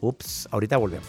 Ups, 0.00 0.48
ahorita 0.50 0.78
volvemos. 0.78 1.08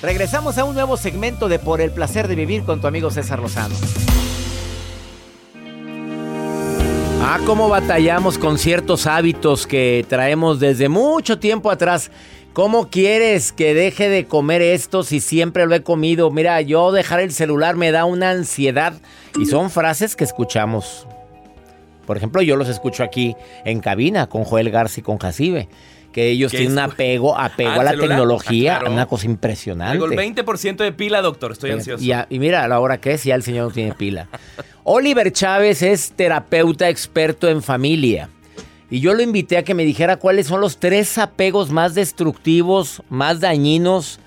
Regresamos 0.00 0.58
a 0.58 0.64
un 0.64 0.74
nuevo 0.74 0.96
segmento 0.96 1.48
de 1.48 1.58
Por 1.58 1.80
el 1.80 1.90
Placer 1.90 2.28
de 2.28 2.36
Vivir 2.36 2.62
con 2.62 2.80
tu 2.80 2.86
amigo 2.86 3.10
César 3.10 3.40
Lozano. 3.40 3.74
Ah, 7.20 7.40
cómo 7.44 7.68
batallamos 7.68 8.38
con 8.38 8.58
ciertos 8.58 9.08
hábitos 9.08 9.66
que 9.66 10.06
traemos 10.08 10.60
desde 10.60 10.88
mucho 10.88 11.40
tiempo 11.40 11.68
atrás. 11.68 12.12
¿Cómo 12.52 12.90
quieres 12.90 13.50
que 13.50 13.74
deje 13.74 14.08
de 14.08 14.26
comer 14.26 14.62
esto 14.62 15.02
si 15.02 15.18
siempre 15.18 15.66
lo 15.66 15.74
he 15.74 15.82
comido? 15.82 16.30
Mira, 16.30 16.60
yo 16.60 16.92
dejar 16.92 17.18
el 17.18 17.32
celular 17.32 17.74
me 17.74 17.90
da 17.90 18.04
una 18.04 18.30
ansiedad. 18.30 18.94
Y 19.38 19.46
son 19.46 19.68
frases 19.68 20.14
que 20.14 20.24
escuchamos. 20.24 21.08
Por 22.06 22.16
ejemplo, 22.16 22.40
yo 22.40 22.54
los 22.54 22.68
escucho 22.68 23.02
aquí 23.02 23.34
en 23.64 23.80
cabina 23.80 24.28
con 24.28 24.44
Joel 24.44 24.70
Garza 24.70 25.00
y 25.00 25.02
con 25.02 25.18
Jacibe. 25.18 25.68
Que 26.12 26.30
ellos 26.30 26.50
¿Qué 26.50 26.58
tienen 26.58 26.72
un 26.74 26.78
apego, 26.80 27.36
apego 27.38 27.70
Ah, 27.70 27.80
a 27.80 27.84
la 27.84 27.90
celular. 27.90 28.08
tecnología, 28.10 28.76
Ah, 28.76 28.78
claro. 28.80 28.94
una 28.94 29.06
cosa 29.06 29.26
impresionante. 29.26 29.92
Tengo 29.98 30.06
el 30.06 30.18
20% 30.34 30.76
de 30.84 30.92
pila, 30.92 31.20
doctor. 31.20 31.52
Estoy 31.52 31.70
ansioso. 31.72 32.02
Y, 32.02 32.12
a- 32.12 32.26
y 32.30 32.38
mira, 32.38 32.64
a 32.64 32.68
la 32.68 32.80
hora 32.80 32.98
que 33.00 33.12
es, 33.12 33.24
ya 33.24 33.34
el 33.34 33.42
señor 33.42 33.66
no 33.68 33.72
tiene 33.72 33.92
pila. 33.94 34.28
Oliver 34.84 35.32
Chávez 35.32 35.82
es 35.82 36.12
terapeuta 36.12 36.88
experto 36.88 37.48
en 37.48 37.62
familia. 37.62 38.30
Y 38.90 39.00
yo 39.00 39.12
lo 39.12 39.22
invité 39.22 39.58
a 39.58 39.62
que 39.64 39.74
me 39.74 39.84
dijera 39.84 40.16
cuáles 40.16 40.46
son 40.46 40.62
los 40.62 40.78
tres 40.78 41.18
apegos 41.18 41.70
más 41.70 41.94
destructivos, 41.94 43.02
más 43.10 43.38
dañinos 43.40 44.18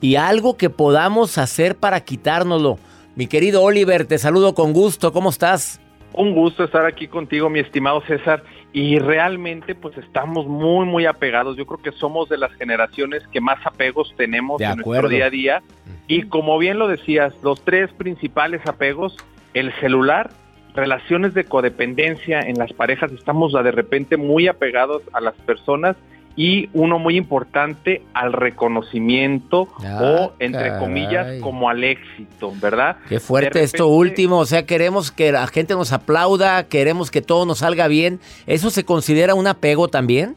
y 0.00 0.16
algo 0.16 0.56
que 0.56 0.68
podamos 0.68 1.38
hacer 1.38 1.76
para 1.76 2.00
quitárnoslo. 2.00 2.78
Mi 3.14 3.28
querido 3.28 3.62
Oliver, 3.62 4.04
te 4.04 4.18
saludo 4.18 4.54
con 4.54 4.72
gusto. 4.72 5.12
¿Cómo 5.12 5.30
estás? 5.30 5.80
Un 6.12 6.34
gusto 6.34 6.64
estar 6.64 6.84
aquí 6.86 7.06
contigo, 7.06 7.48
mi 7.50 7.60
estimado 7.60 8.00
César. 8.02 8.42
Y 8.72 8.98
realmente, 8.98 9.74
pues 9.74 9.96
estamos 9.98 10.46
muy, 10.46 10.86
muy 10.86 11.06
apegados. 11.06 11.56
Yo 11.56 11.66
creo 11.66 11.80
que 11.80 11.92
somos 11.92 12.28
de 12.28 12.38
las 12.38 12.52
generaciones 12.54 13.26
que 13.28 13.40
más 13.40 13.64
apegos 13.66 14.12
tenemos 14.16 14.58
De 14.58 14.64
en 14.66 14.80
acuerdo. 14.80 15.02
nuestro 15.02 15.08
día 15.08 15.26
a 15.26 15.30
día. 15.30 15.62
Y 16.06 16.22
como 16.24 16.58
bien 16.58 16.78
lo 16.78 16.88
decías, 16.88 17.34
los 17.42 17.62
tres 17.64 17.90
principales 17.92 18.60
apegos, 18.66 19.16
el 19.54 19.72
celular, 19.80 20.30
relaciones 20.74 21.34
de 21.34 21.44
codependencia 21.44 22.40
en 22.40 22.58
las 22.58 22.72
parejas, 22.72 23.12
estamos 23.12 23.52
de 23.52 23.70
repente 23.72 24.16
muy 24.16 24.48
apegados 24.48 25.02
a 25.12 25.20
las 25.20 25.34
personas 25.34 25.96
y 26.38 26.70
uno 26.72 27.00
muy 27.00 27.16
importante 27.16 28.02
al 28.14 28.32
reconocimiento 28.32 29.66
Ah, 29.84 29.98
o, 30.00 30.32
entre 30.38 30.68
caray. 30.68 30.78
comillas, 30.78 31.40
como 31.42 31.68
al 31.68 31.82
éxito, 31.82 32.52
¿verdad? 32.62 32.98
Qué 33.08 33.18
fuerte 33.18 33.60
esto 33.64 33.88
último. 33.88 34.38
O 34.38 34.46
sea, 34.46 34.64
queremos 34.64 35.10
que 35.10 35.32
la 35.32 35.48
gente 35.48 35.74
nos 35.74 35.92
aplauda, 35.92 36.68
queremos 36.68 37.10
que 37.10 37.22
todo 37.22 37.44
nos 37.44 37.58
salga 37.58 37.88
bien. 37.88 38.20
¿Eso 38.46 38.70
se 38.70 38.84
considera 38.84 39.34
un 39.34 39.48
apego 39.48 39.88
también? 39.88 40.36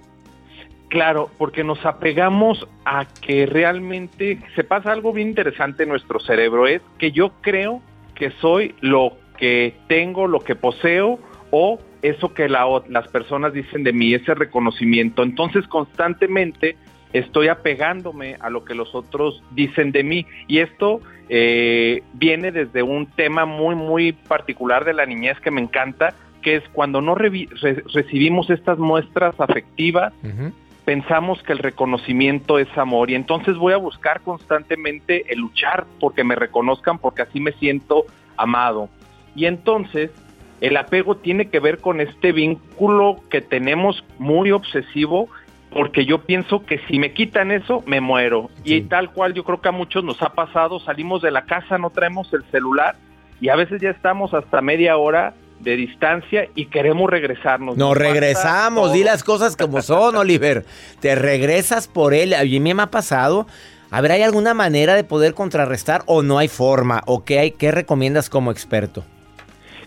Claro, 0.90 1.30
porque 1.38 1.64
nos 1.64 1.86
apegamos 1.86 2.68
a 2.84 3.06
que 3.06 3.46
realmente 3.46 4.40
se 4.56 4.64
pasa 4.64 4.92
algo 4.92 5.14
bien 5.14 5.30
interesante 5.30 5.84
en 5.84 5.90
nuestro 5.90 6.20
cerebro, 6.20 6.66
es 6.66 6.82
que 6.98 7.12
yo 7.12 7.32
creo 7.42 7.80
que 8.16 8.32
soy 8.42 8.74
lo 8.82 9.14
que 9.38 9.76
tengo, 9.88 10.26
lo 10.26 10.40
que 10.40 10.56
poseo 10.56 11.20
o 11.52 11.80
eso 12.02 12.34
que 12.34 12.50
la 12.50 12.66
las 12.90 13.08
personas 13.10 13.54
dicen 13.54 13.84
de 13.84 13.94
mí, 13.94 14.14
ese 14.14 14.34
reconocimiento. 14.34 15.24
Entonces 15.24 15.68
constantemente 15.68 16.78
estoy 17.14 17.48
apegándome 17.50 18.38
a 18.40 18.50
lo 18.50 18.64
que 18.64 18.74
los 18.74 18.96
otros 18.96 19.44
dicen 19.52 19.92
de 19.92 20.04
mí 20.04 20.26
y 20.48 20.60
esto 20.60 21.02
eh, 21.30 22.04
viene 22.14 22.52
desde 22.52 22.84
un 22.84 23.06
tema 23.06 23.46
muy, 23.46 23.76
muy 23.76 24.14
particular 24.14 24.86
de 24.86 24.94
la 24.94 25.06
niñez 25.06 25.40
que 25.42 25.52
me 25.52 25.62
encanta, 25.62 26.14
que 26.42 26.56
es 26.56 26.64
cuando 26.74 27.02
no 27.02 27.16
re- 27.16 27.48
recibimos 27.94 28.50
estas 28.50 28.78
muestras 28.80 29.40
afectivas, 29.40 30.14
pensamos 30.86 31.44
que 31.44 31.54
el 31.54 31.60
reconocimiento 31.60 32.58
es 32.60 32.68
amor 32.78 33.12
y 33.12 33.16
entonces 33.16 33.56
voy 33.58 33.74
a 33.74 33.78
buscar 33.78 34.22
constantemente 34.22 35.32
el 35.32 35.40
luchar 35.40 35.86
porque 36.00 36.24
me 36.24 36.36
reconozcan 36.36 36.98
porque 36.98 37.22
así 37.22 37.40
me 37.40 37.52
siento 37.54 38.06
amado. 38.38 38.90
Y 39.36 39.46
entonces 39.46 40.12
el 40.62 40.78
apego 40.78 41.18
tiene 41.18 41.50
que 41.50 41.60
ver 41.60 41.80
con 41.80 42.00
este 42.00 42.32
vínculo 42.32 43.18
que 43.30 43.42
tenemos 43.42 44.06
muy 44.20 44.52
obsesivo 44.52 45.28
porque 45.72 46.06
yo 46.06 46.22
pienso 46.22 46.66
que 46.66 46.80
si 46.88 47.00
me 47.00 47.14
quitan 47.14 47.50
eso, 47.50 47.84
me 47.88 48.02
muero. 48.02 48.50
Y 48.64 48.82
tal 48.82 49.12
cual 49.12 49.34
yo 49.34 49.44
creo 49.44 49.62
que 49.62 49.70
a 49.70 49.72
muchos 49.72 50.04
nos 50.04 50.22
ha 50.22 50.34
pasado, 50.34 50.80
salimos 50.80 51.22
de 51.22 51.32
la 51.32 51.46
casa, 51.46 51.78
no 51.78 51.90
traemos 51.90 52.32
el 52.34 52.44
celular 52.52 52.96
y 53.40 53.50
a 53.50 53.56
veces 53.56 53.82
ya 53.82 53.90
estamos 53.90 54.34
hasta 54.34 54.62
media 54.62 54.98
hora 54.98 55.34
de 55.62 55.76
distancia 55.78 56.48
y 56.56 56.66
queremos 56.66 57.10
regresarnos. 57.10 57.78
Nos 57.78 57.96
regresamos, 57.96 58.94
di 58.94 59.04
las 59.04 59.24
cosas 59.24 59.56
como 59.56 59.82
son, 59.82 60.16
Oliver. 60.18 60.66
Te 61.00 61.16
regresas 61.16 61.88
por 61.88 62.14
él. 62.14 62.34
A 62.34 62.44
mí 62.44 62.60
me 62.60 62.82
ha 62.82 62.92
pasado. 62.92 63.48
A 63.90 64.02
ver, 64.02 64.12
¿hay 64.12 64.22
alguna 64.24 64.54
manera 64.54 64.96
de 64.96 65.04
poder 65.04 65.34
contrarrestar 65.34 66.04
o 66.06 66.22
no 66.22 66.38
hay 66.38 66.48
forma? 66.50 67.02
¿O 67.06 67.24
qué, 67.24 67.40
hay, 67.40 67.52
qué 67.52 67.72
recomiendas 67.72 68.30
como 68.30 68.52
experto? 68.52 69.04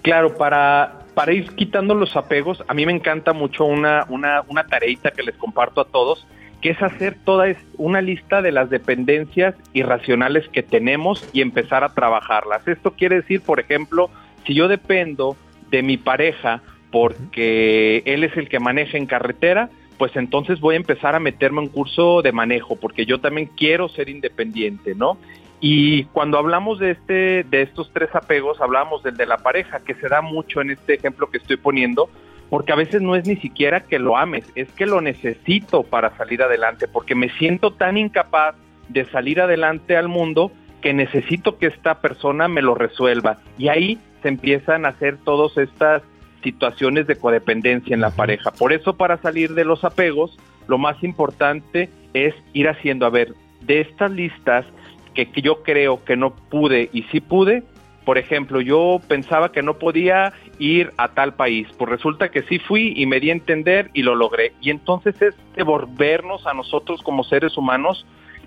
Claro, 0.05 0.35
para, 0.37 0.99
para 1.15 1.33
ir 1.33 1.55
quitando 1.57 1.95
los 1.95 2.15
apegos, 2.15 2.63
a 2.69 2.75
mí 2.75 2.85
me 2.85 2.93
encanta 2.93 3.33
mucho 3.33 3.65
una, 3.65 4.05
una, 4.11 4.43
una 4.49 4.67
tareita 4.67 5.13
que 5.13 5.23
les 5.23 5.35
comparto 5.37 5.81
a 5.81 5.87
todos, 5.87 6.27
que 6.61 6.69
es 6.69 6.83
hacer 6.83 7.17
toda 7.25 7.47
una 7.79 8.03
lista 8.03 8.43
de 8.43 8.53
las 8.53 8.69
dependencias 8.69 9.55
irracionales 9.73 10.47
que 10.49 10.63
tenemos 10.63 11.27
y 11.33 11.41
empezar 11.41 11.85
a 11.85 11.95
trabajarlas. 11.95 12.69
Esto 12.69 12.91
quiere 12.91 13.17
decir, 13.17 13.41
por 13.41 13.61
ejemplo, 13.61 14.11
si 14.47 14.53
yo 14.53 14.69
dependo 14.69 15.39
de 15.71 15.83
mi 15.83 15.97
pareja 15.97 16.61
porque 16.91 18.03
él 18.05 18.25
es 18.25 18.37
el 18.37 18.51
que 18.51 18.61
maneja 18.61 18.99
en 18.99 19.07
carretera, 19.07 19.71
pues 19.97 20.15
entonces 20.17 20.61
voy 20.61 20.75
a 20.75 20.77
empezar 20.77 21.15
a 21.15 21.19
meterme 21.19 21.63
en 21.63 21.69
curso 21.69 22.21
de 22.21 22.31
manejo, 22.31 22.77
porque 22.77 23.07
yo 23.07 23.21
también 23.21 23.49
quiero 23.57 23.89
ser 23.89 24.11
independiente, 24.11 24.95
¿no? 24.95 25.17
Y 25.67 26.05
cuando 26.13 26.37
hablamos 26.37 26.79
de 26.79 26.91
este, 26.91 27.43
de 27.43 27.63
estos 27.63 27.91
tres 27.91 28.15
apegos, 28.15 28.61
hablamos 28.61 29.03
del 29.03 29.17
de 29.17 29.25
la 29.25 29.39
pareja, 29.39 29.81
que 29.81 29.95
se 29.95 30.11
da 30.11 30.21
mucho 30.21 30.61
en 30.61 30.69
este 30.69 30.93
ejemplo 30.93 31.31
que 31.31 31.39
estoy 31.39 31.57
poniendo, 31.57 32.11
porque 32.51 32.73
a 32.73 32.77
veces 32.77 33.01
no 33.01 33.17
es 33.17 33.27
ni 33.27 33.37
siquiera 33.37 33.81
que 33.81 33.99
lo 33.99 34.19
ames, 34.19 34.45
es 34.57 34.71
que 34.73 34.85
lo 34.85 35.01
necesito 35.01 35.83
para 35.83 36.15
salir 36.19 36.43
adelante, 36.43 36.87
porque 36.87 37.15
me 37.15 37.31
siento 37.39 37.73
tan 37.73 37.97
incapaz 37.97 38.57
de 38.91 39.07
salir 39.07 39.41
adelante 39.41 39.97
al 39.97 40.09
mundo 40.09 40.53
que 40.83 40.93
necesito 40.93 41.57
que 41.57 41.69
esta 41.69 42.03
persona 42.03 42.47
me 42.47 42.61
lo 42.61 42.75
resuelva. 42.75 43.39
Y 43.57 43.69
ahí 43.69 43.99
se 44.21 44.29
empiezan 44.29 44.85
a 44.85 44.91
hacer 44.91 45.17
todas 45.25 45.57
estas 45.57 46.03
situaciones 46.43 47.07
de 47.07 47.17
codependencia 47.17 47.95
en 47.95 48.03
la 48.03 48.11
pareja. 48.11 48.51
Por 48.51 48.75
eso 48.75 48.99
para 48.99 49.17
salir 49.17 49.55
de 49.55 49.65
los 49.65 49.83
apegos, 49.83 50.39
lo 50.69 50.77
más 50.77 51.03
importante 51.03 51.89
es 52.13 52.35
ir 52.53 52.69
haciendo, 52.69 53.07
a 53.07 53.09
ver, 53.09 53.33
de 53.63 53.81
estas 53.81 54.11
listas 54.11 54.67
que, 55.15 55.29
yo 55.41 55.63
creo 55.63 56.05
que 56.05 56.17
no 56.17 56.35
pude 56.35 56.91
y 56.93 57.03
sí 57.05 57.21
pude, 57.21 57.63
por 58.05 58.19
ejemplo, 58.19 58.61
yo 58.61 59.01
pensaba 59.09 59.51
que 59.51 59.63
no 59.63 59.79
podía 59.79 60.35
ir 60.59 60.93
a 60.99 61.09
tal 61.09 61.35
país, 61.35 61.67
pues 61.79 61.91
resulta 61.91 62.31
que 62.31 62.43
sí 62.43 62.59
fui 62.59 62.93
y 62.97 63.07
me 63.07 63.19
di 63.19 63.31
a 63.31 63.33
entender 63.33 63.91
y 63.95 64.03
lo 64.03 64.15
logré. 64.15 64.53
Y 64.61 64.71
entonces 64.71 65.21
es 65.23 65.35
devolvernos 65.57 66.47
a 66.47 66.53
nosotros 66.53 67.03
como 67.03 67.25
seres 67.25 67.57
humanos 67.57 68.05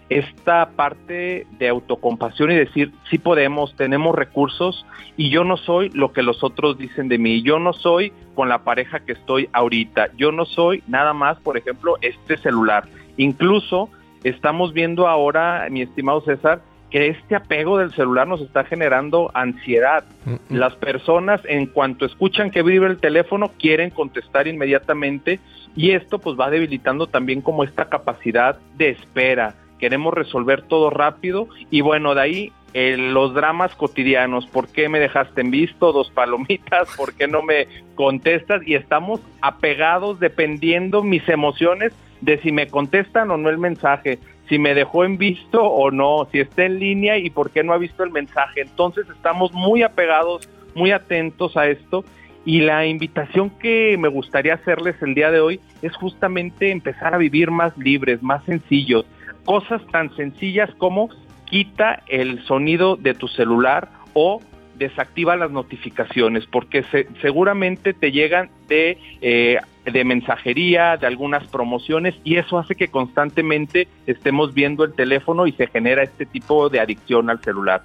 esta 0.09 0.69
parte 0.69 1.47
de 1.57 1.67
autocompasión 1.67 2.51
y 2.51 2.55
decir, 2.55 2.93
sí 3.09 3.17
podemos, 3.17 3.75
tenemos 3.75 4.15
recursos 4.15 4.85
y 5.17 5.29
yo 5.29 5.43
no 5.43 5.57
soy 5.57 5.89
lo 5.89 6.13
que 6.13 6.23
los 6.23 6.43
otros 6.43 6.77
dicen 6.77 7.09
de 7.09 7.17
mí, 7.17 7.41
yo 7.41 7.59
no 7.59 7.73
soy 7.73 8.13
con 8.33 8.47
la 8.47 8.59
pareja 8.59 9.01
que 9.01 9.13
estoy 9.13 9.49
ahorita, 9.51 10.09
yo 10.15 10.31
no 10.31 10.45
soy 10.45 10.81
nada 10.87 11.13
más, 11.13 11.39
por 11.39 11.57
ejemplo, 11.57 11.97
este 12.01 12.37
celular. 12.37 12.85
Incluso 13.17 13.89
estamos 14.23 14.73
viendo 14.73 15.07
ahora, 15.07 15.67
mi 15.69 15.81
estimado 15.81 16.21
César, 16.21 16.61
que 16.89 17.07
este 17.07 17.35
apego 17.35 17.77
del 17.77 17.93
celular 17.93 18.27
nos 18.27 18.41
está 18.41 18.63
generando 18.63 19.29
ansiedad. 19.33 20.05
Las 20.49 20.75
personas 20.75 21.41
en 21.45 21.65
cuanto 21.65 22.05
escuchan 22.05 22.49
que 22.49 22.63
vibre 22.63 22.89
el 22.89 22.99
teléfono 22.99 23.51
quieren 23.59 23.89
contestar 23.89 24.47
inmediatamente 24.47 25.39
y 25.75 25.91
esto 25.91 26.19
pues 26.19 26.39
va 26.39 26.49
debilitando 26.49 27.07
también 27.07 27.41
como 27.41 27.63
esta 27.63 27.89
capacidad 27.89 28.57
de 28.77 28.89
espera. 28.89 29.55
Queremos 29.79 30.13
resolver 30.13 30.61
todo 30.63 30.89
rápido 30.89 31.49
y 31.69 31.81
bueno, 31.81 32.15
de 32.15 32.21
ahí 32.21 32.53
eh, 32.73 32.95
los 32.97 33.33
dramas 33.33 33.75
cotidianos, 33.75 34.45
¿por 34.47 34.67
qué 34.69 34.87
me 34.87 34.99
dejaste 34.99 35.41
en 35.41 35.51
visto? 35.51 35.91
Dos 35.91 36.09
palomitas, 36.11 36.95
¿por 36.95 37.13
qué 37.13 37.27
no 37.27 37.41
me 37.41 37.67
contestas? 37.95 38.61
Y 38.65 38.75
estamos 38.75 39.19
apegados 39.41 40.19
dependiendo 40.19 41.03
mis 41.03 41.27
emociones 41.27 41.93
de 42.21 42.39
si 42.39 42.51
me 42.51 42.67
contestan 42.67 43.31
o 43.31 43.37
no 43.37 43.49
el 43.49 43.57
mensaje, 43.57 44.19
si 44.49 44.59
me 44.59 44.73
dejó 44.73 45.03
en 45.03 45.17
visto 45.17 45.63
o 45.63 45.91
no, 45.91 46.27
si 46.31 46.39
está 46.39 46.65
en 46.65 46.79
línea 46.79 47.17
y 47.17 47.29
por 47.29 47.51
qué 47.51 47.63
no 47.63 47.73
ha 47.73 47.77
visto 47.77 48.03
el 48.03 48.11
mensaje. 48.11 48.61
Entonces 48.61 49.05
estamos 49.09 49.51
muy 49.53 49.83
apegados, 49.83 50.49
muy 50.75 50.91
atentos 50.91 51.57
a 51.57 51.67
esto 51.67 52.05
y 52.45 52.61
la 52.61 52.85
invitación 52.85 53.49
que 53.49 53.97
me 53.99 54.07
gustaría 54.07 54.53
hacerles 54.53 54.95
el 55.01 55.15
día 55.15 55.31
de 55.31 55.41
hoy 55.41 55.59
es 55.81 55.93
justamente 55.97 56.71
empezar 56.71 57.13
a 57.13 57.17
vivir 57.17 57.51
más 57.51 57.77
libres, 57.77 58.23
más 58.23 58.43
sencillos. 58.45 59.05
Cosas 59.43 59.81
tan 59.91 60.15
sencillas 60.15 60.69
como 60.77 61.09
quita 61.43 62.03
el 62.07 62.41
sonido 62.45 62.95
de 62.95 63.13
tu 63.13 63.27
celular 63.27 63.89
o 64.13 64.41
desactiva 64.75 65.35
las 65.35 65.51
notificaciones 65.51 66.45
porque 66.45 66.85
seguramente 67.21 67.93
te 67.93 68.11
llegan 68.13 68.49
de, 68.69 68.97
eh, 69.21 69.57
de 69.91 70.03
mensajería, 70.03 70.97
de 70.97 71.07
algunas 71.07 71.47
promociones 71.47 72.15
y 72.23 72.37
eso 72.37 72.57
hace 72.57 72.75
que 72.75 72.89
constantemente 72.89 73.87
estemos 74.05 74.53
viendo 74.53 74.83
el 74.83 74.93
teléfono 74.93 75.47
y 75.47 75.53
se 75.53 75.67
genera 75.67 76.03
este 76.03 76.25
tipo 76.25 76.69
de 76.69 76.79
adicción 76.79 77.29
al 77.29 77.41
celular. 77.41 77.83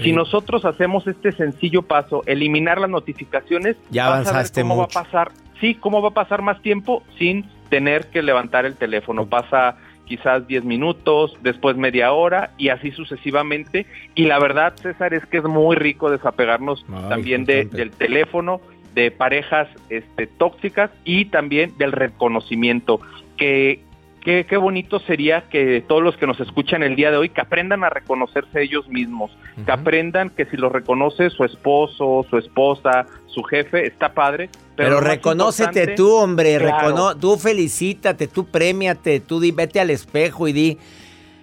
Si 0.00 0.12
nosotros 0.12 0.64
hacemos 0.64 1.06
este 1.06 1.32
sencillo 1.32 1.82
paso, 1.82 2.22
eliminar 2.26 2.80
las 2.80 2.88
notificaciones, 2.88 3.76
ya 3.90 4.06
avanzaste 4.06 4.62
cómo 4.62 4.78
va 4.78 4.84
a 4.84 4.88
pasar, 4.88 5.32
sí, 5.60 5.74
cómo 5.74 6.00
va 6.00 6.08
a 6.08 6.12
pasar 6.12 6.40
más 6.40 6.62
tiempo 6.62 7.02
sin 7.18 7.44
tener 7.68 8.06
que 8.06 8.22
levantar 8.22 8.64
el 8.64 8.76
teléfono. 8.76 9.26
Pasa 9.26 9.76
quizás 10.06 10.46
10 10.46 10.64
minutos, 10.64 11.36
después 11.42 11.76
media 11.76 12.12
hora 12.12 12.52
y 12.56 12.70
así 12.70 12.90
sucesivamente. 12.90 13.86
Y 14.14 14.24
la 14.24 14.38
verdad, 14.38 14.74
César, 14.76 15.14
es 15.14 15.24
que 15.26 15.38
es 15.38 15.44
muy 15.44 15.76
rico 15.76 16.10
desapegarnos 16.10 16.84
también 17.08 17.44
de, 17.44 17.66
del 17.66 17.90
teléfono, 17.90 18.60
de 18.94 19.10
parejas 19.10 19.68
este, 19.88 20.26
tóxicas 20.26 20.90
y 21.04 21.26
también 21.26 21.76
del 21.78 21.92
reconocimiento, 21.92 23.00
que 23.36 23.80
Qué, 24.22 24.46
qué, 24.48 24.56
bonito 24.56 25.00
sería 25.00 25.48
que 25.48 25.82
todos 25.88 26.00
los 26.00 26.16
que 26.16 26.28
nos 26.28 26.38
escuchan 26.38 26.84
el 26.84 26.94
día 26.94 27.10
de 27.10 27.16
hoy, 27.16 27.28
que 27.28 27.40
aprendan 27.40 27.82
a 27.82 27.90
reconocerse 27.90 28.62
ellos 28.62 28.86
mismos, 28.86 29.32
que 29.66 29.72
aprendan 29.72 30.30
que 30.30 30.44
si 30.44 30.56
lo 30.56 30.68
reconoce 30.68 31.28
su 31.30 31.42
esposo, 31.42 32.24
su 32.30 32.38
esposa, 32.38 33.06
su 33.26 33.42
jefe, 33.42 33.84
está 33.84 34.14
padre. 34.14 34.48
Pero, 34.76 35.00
reconócete 35.00 35.88
tú, 35.96 36.08
hombre, 36.12 36.60
tú 37.20 37.36
felicítate, 37.36 38.28
tú 38.28 38.46
premiate, 38.46 39.18
tú 39.18 39.40
di, 39.40 39.50
vete 39.50 39.80
al 39.80 39.90
espejo 39.90 40.46
y 40.46 40.52
di, 40.52 40.78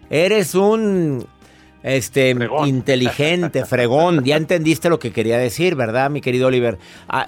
eres 0.10 0.56
un 0.56 1.28
este, 1.84 2.36
inteligente, 2.66 3.66
fregón. 3.66 4.24
Ya 4.24 4.36
entendiste 4.36 4.90
lo 4.90 5.00
que 5.00 5.12
quería 5.12 5.38
decir, 5.38 5.76
¿verdad, 5.76 6.10
mi 6.10 6.22
querido 6.22 6.48
Oliver? 6.48 6.78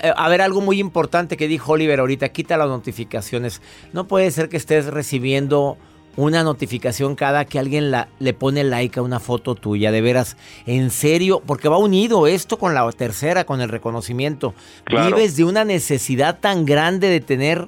Eh, 0.02 0.12
a, 0.16 0.30
ver, 0.30 0.42
algo 0.42 0.62
muy 0.62 0.80
importante 0.80 1.38
que 1.38 1.48
dijo 1.48 1.74
Oliver 1.74 2.00
ahorita, 2.00 2.30
quita 2.30 2.58
las 2.58 2.68
notificaciones. 2.68 3.62
No 3.94 4.08
puede 4.08 4.32
ser 4.32 4.50
que 4.50 4.58
estés 4.58 4.88
recibiendo 4.88 5.78
una 6.18 6.44
notificación 6.44 7.16
cada 7.16 7.46
que 7.46 7.58
alguien 7.58 7.90
la, 7.90 8.10
le 8.20 8.34
pone 8.34 8.64
like 8.66 9.00
a 9.00 9.04
una 9.04 9.20
foto 9.20 9.56
tuya, 9.56 9.92
de 9.92 10.02
veras, 10.02 10.36
en 10.66 10.90
serio, 10.90 11.42
porque 11.46 11.70
va 11.70 11.78
unido 11.78 12.28
esto 12.28 12.58
con 12.58 12.74
la 12.74 12.90
tercera, 12.92 13.46
con 13.46 13.62
el 13.62 13.70
reconocimiento. 13.70 14.54
Vives 14.90 15.38
de 15.38 15.46
una 15.46 15.64
necesidad 15.64 16.40
tan 16.40 16.66
grande 16.66 17.08
de 17.08 17.22
tener 17.22 17.68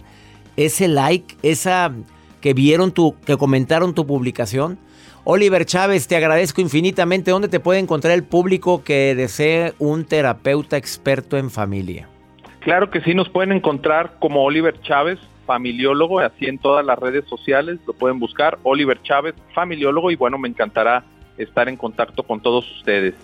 ese 0.57 0.87
like, 0.87 1.37
esa 1.41 1.93
que 2.41 2.53
vieron 2.53 2.91
tu, 2.91 3.15
que 3.25 3.37
comentaron 3.37 3.93
tu 3.93 4.05
publicación. 4.05 4.77
Oliver 5.25 5.65
Chávez, 5.65 6.07
te 6.07 6.17
agradezco 6.17 6.59
infinitamente. 6.59 7.31
¿Dónde 7.31 7.47
te 7.47 7.61
puede 7.61 7.79
encontrar 7.79 8.13
el 8.13 8.23
público 8.23 8.83
que 8.83 9.15
desee 9.15 9.73
un 9.79 10.03
terapeuta 10.03 10.75
experto 10.75 11.37
en 11.37 11.49
familia? 11.49 12.09
Claro 12.59 12.89
que 12.89 13.01
sí, 13.01 13.13
nos 13.13 13.29
pueden 13.29 13.53
encontrar 13.53 14.15
como 14.19 14.43
Oliver 14.43 14.79
Chávez, 14.81 15.19
familiólogo, 15.45 16.19
así 16.19 16.45
en 16.45 16.57
todas 16.57 16.85
las 16.85 16.99
redes 16.99 17.25
sociales, 17.25 17.79
lo 17.87 17.93
pueden 17.93 18.19
buscar, 18.19 18.57
Oliver 18.63 19.01
Chávez, 19.01 19.35
familiólogo, 19.53 20.11
y 20.11 20.15
bueno, 20.15 20.37
me 20.37 20.47
encantará 20.47 21.03
estar 21.37 21.67
en 21.67 21.77
contacto 21.77 22.23
con 22.23 22.41
todos 22.41 22.69
ustedes. 22.77 23.15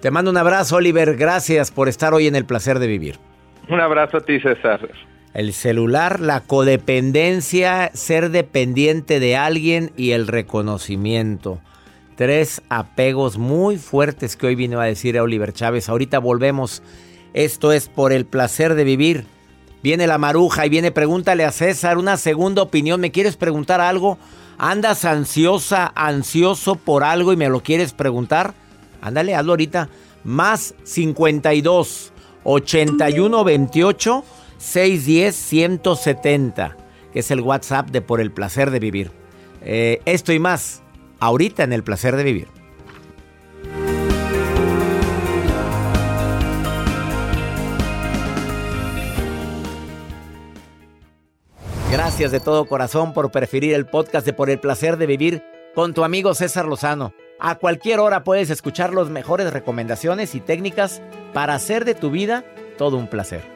Te 0.00 0.10
mando 0.10 0.30
un 0.30 0.36
abrazo, 0.36 0.76
Oliver, 0.76 1.16
gracias 1.16 1.70
por 1.70 1.88
estar 1.88 2.14
hoy 2.14 2.26
en 2.26 2.36
el 2.36 2.44
placer 2.44 2.78
de 2.78 2.86
vivir. 2.86 3.16
Un 3.68 3.80
abrazo 3.80 4.18
a 4.18 4.20
ti, 4.20 4.40
César 4.40 4.80
el 5.36 5.52
celular, 5.52 6.20
la 6.20 6.40
codependencia, 6.40 7.90
ser 7.92 8.30
dependiente 8.30 9.20
de 9.20 9.36
alguien 9.36 9.92
y 9.94 10.12
el 10.12 10.28
reconocimiento. 10.28 11.60
Tres 12.16 12.62
apegos 12.70 13.36
muy 13.36 13.76
fuertes 13.76 14.34
que 14.34 14.46
hoy 14.46 14.54
vino 14.54 14.80
a 14.80 14.86
decir 14.86 15.20
Oliver 15.20 15.52
Chávez. 15.52 15.90
Ahorita 15.90 16.20
volvemos. 16.20 16.82
Esto 17.34 17.72
es 17.72 17.90
por 17.90 18.14
el 18.14 18.24
placer 18.24 18.74
de 18.74 18.84
vivir. 18.84 19.26
Viene 19.82 20.06
la 20.06 20.16
maruja 20.16 20.64
y 20.64 20.70
viene, 20.70 20.90
pregúntale 20.90 21.44
a 21.44 21.52
César 21.52 21.98
una 21.98 22.16
segunda 22.16 22.62
opinión. 22.62 23.02
¿Me 23.02 23.12
quieres 23.12 23.36
preguntar 23.36 23.82
algo? 23.82 24.16
¿Andas 24.56 25.04
ansiosa, 25.04 25.92
ansioso 25.94 26.76
por 26.76 27.04
algo 27.04 27.34
y 27.34 27.36
me 27.36 27.50
lo 27.50 27.62
quieres 27.62 27.92
preguntar? 27.92 28.54
Ándale, 29.02 29.34
hazlo 29.34 29.52
ahorita. 29.52 29.90
Más 30.24 30.74
52 30.84 32.14
81 32.42 33.44
28 33.44 34.24
610-170, 34.58 36.76
que 37.12 37.20
es 37.20 37.30
el 37.30 37.40
WhatsApp 37.40 37.90
de 37.90 38.02
Por 38.02 38.20
el 38.20 38.32
Placer 38.32 38.70
de 38.70 38.80
Vivir. 38.80 39.10
Eh, 39.62 40.02
esto 40.04 40.32
y 40.32 40.38
más, 40.38 40.82
ahorita 41.20 41.64
en 41.64 41.72
el 41.72 41.82
Placer 41.82 42.16
de 42.16 42.24
Vivir. 42.24 42.48
Gracias 51.90 52.30
de 52.30 52.40
todo 52.40 52.66
corazón 52.66 53.14
por 53.14 53.30
preferir 53.30 53.74
el 53.74 53.86
podcast 53.86 54.26
de 54.26 54.32
Por 54.32 54.50
el 54.50 54.60
Placer 54.60 54.96
de 54.96 55.06
Vivir 55.06 55.42
con 55.74 55.94
tu 55.94 56.04
amigo 56.04 56.34
César 56.34 56.66
Lozano. 56.66 57.12
A 57.38 57.56
cualquier 57.56 58.00
hora 58.00 58.24
puedes 58.24 58.50
escuchar 58.50 58.94
las 58.94 59.08
mejores 59.08 59.52
recomendaciones 59.52 60.34
y 60.34 60.40
técnicas 60.40 61.02
para 61.32 61.54
hacer 61.54 61.84
de 61.84 61.94
tu 61.94 62.10
vida 62.10 62.44
todo 62.78 62.96
un 62.96 63.08
placer. 63.08 63.55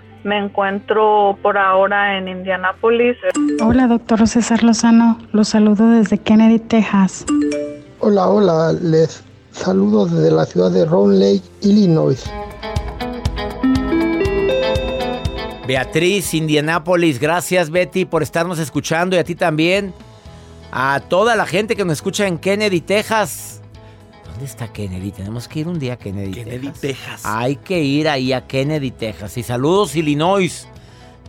Me 0.23 0.37
encuentro 0.37 1.37
por 1.41 1.57
ahora 1.57 2.17
en 2.17 2.27
Indianápolis. 2.27 3.17
Hola, 3.63 3.87
doctor 3.87 4.27
César 4.27 4.63
Lozano. 4.63 5.17
Los 5.31 5.49
saludo 5.49 5.89
desde 5.89 6.19
Kennedy, 6.19 6.59
Texas. 6.59 7.25
Hola, 7.99 8.27
hola. 8.27 8.73
Les 8.73 9.23
saludo 9.51 10.05
desde 10.05 10.31
la 10.31 10.45
ciudad 10.45 10.71
de 10.71 10.85
Round 10.85 11.19
Lake, 11.19 11.41
Illinois. 11.61 12.23
Beatriz, 15.67 16.33
Indianápolis, 16.33 17.19
gracias 17.19 17.69
Betty 17.69 18.05
por 18.05 18.23
estarnos 18.23 18.59
escuchando 18.59 19.15
y 19.15 19.19
a 19.19 19.23
ti 19.23 19.35
también. 19.35 19.93
A 20.71 21.01
toda 21.07 21.35
la 21.35 21.45
gente 21.45 21.75
que 21.75 21.85
nos 21.85 21.93
escucha 21.93 22.27
en 22.27 22.37
Kennedy, 22.37 22.81
Texas. 22.81 23.60
¿Dónde 24.41 24.53
está 24.53 24.73
Kennedy? 24.73 25.11
Tenemos 25.11 25.47
que 25.47 25.59
ir 25.59 25.67
un 25.67 25.77
día 25.77 25.93
a 25.93 25.97
Kennedy, 25.97 26.31
Kennedy 26.31 26.71
Texas. 26.71 27.21
Hay 27.23 27.57
que 27.57 27.79
ir 27.79 28.09
ahí 28.09 28.33
a 28.33 28.47
Kennedy, 28.47 28.89
Texas. 28.89 29.37
Y 29.37 29.43
saludos, 29.43 29.95
Illinois. 29.95 30.67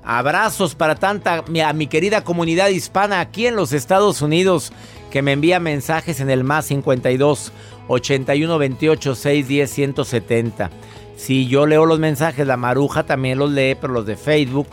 Abrazos 0.02 0.74
para 0.74 0.94
tanta 0.94 1.44
a 1.44 1.72
mi 1.74 1.88
querida 1.88 2.24
comunidad 2.24 2.68
hispana 2.70 3.20
aquí 3.20 3.46
en 3.46 3.54
los 3.54 3.74
Estados 3.74 4.22
Unidos 4.22 4.72
que 5.10 5.20
me 5.20 5.32
envía 5.32 5.60
mensajes 5.60 6.20
en 6.20 6.30
el 6.30 6.42
más 6.42 6.64
52 6.64 7.52
81 7.88 8.56
28 8.56 9.14
610 9.14 9.70
170. 9.70 10.70
Si 11.14 11.46
yo 11.48 11.66
leo 11.66 11.84
los 11.84 11.98
mensajes, 11.98 12.46
la 12.46 12.56
Maruja 12.56 13.04
también 13.04 13.38
los 13.38 13.50
lee, 13.50 13.76
pero 13.78 13.92
los 13.92 14.06
de 14.06 14.16
Facebook, 14.16 14.68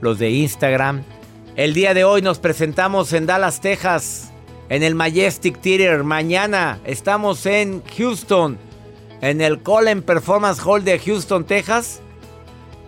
los 0.00 0.18
de 0.18 0.32
Instagram. 0.32 1.04
El 1.54 1.74
día 1.74 1.94
de 1.94 2.02
hoy 2.02 2.22
nos 2.22 2.40
presentamos 2.40 3.12
en 3.12 3.26
Dallas, 3.26 3.60
Texas 3.60 4.33
en 4.68 4.82
el 4.82 4.94
Majestic 4.94 5.60
Theater. 5.60 6.04
Mañana 6.04 6.80
estamos 6.84 7.46
en 7.46 7.82
Houston, 7.96 8.58
en 9.20 9.40
el 9.40 9.62
Colin 9.62 10.02
Performance 10.02 10.60
Hall 10.64 10.84
de 10.84 10.98
Houston, 10.98 11.44
Texas. 11.44 12.00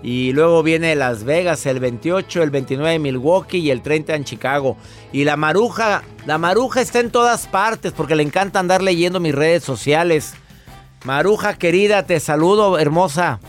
Y 0.02 0.32
luego 0.32 0.62
viene 0.62 0.94
Las 0.94 1.24
Vegas 1.24 1.66
el 1.66 1.80
28, 1.80 2.42
el 2.42 2.50
29 2.50 2.94
en 2.94 3.02
Milwaukee 3.02 3.58
y 3.58 3.70
el 3.70 3.82
30 3.82 4.14
en 4.14 4.24
Chicago. 4.24 4.76
Y 5.12 5.24
la 5.24 5.36
maruja, 5.36 6.02
la 6.26 6.38
maruja 6.38 6.80
está 6.80 7.00
en 7.00 7.10
todas 7.10 7.46
partes 7.46 7.92
porque 7.92 8.14
le 8.14 8.22
encanta 8.22 8.60
andar 8.60 8.82
leyendo 8.82 9.20
mis 9.20 9.34
redes 9.34 9.64
sociales. 9.64 10.34
Maruja 11.04 11.54
querida, 11.54 12.04
te 12.04 12.20
saludo, 12.20 12.78
hermosa. 12.78 13.40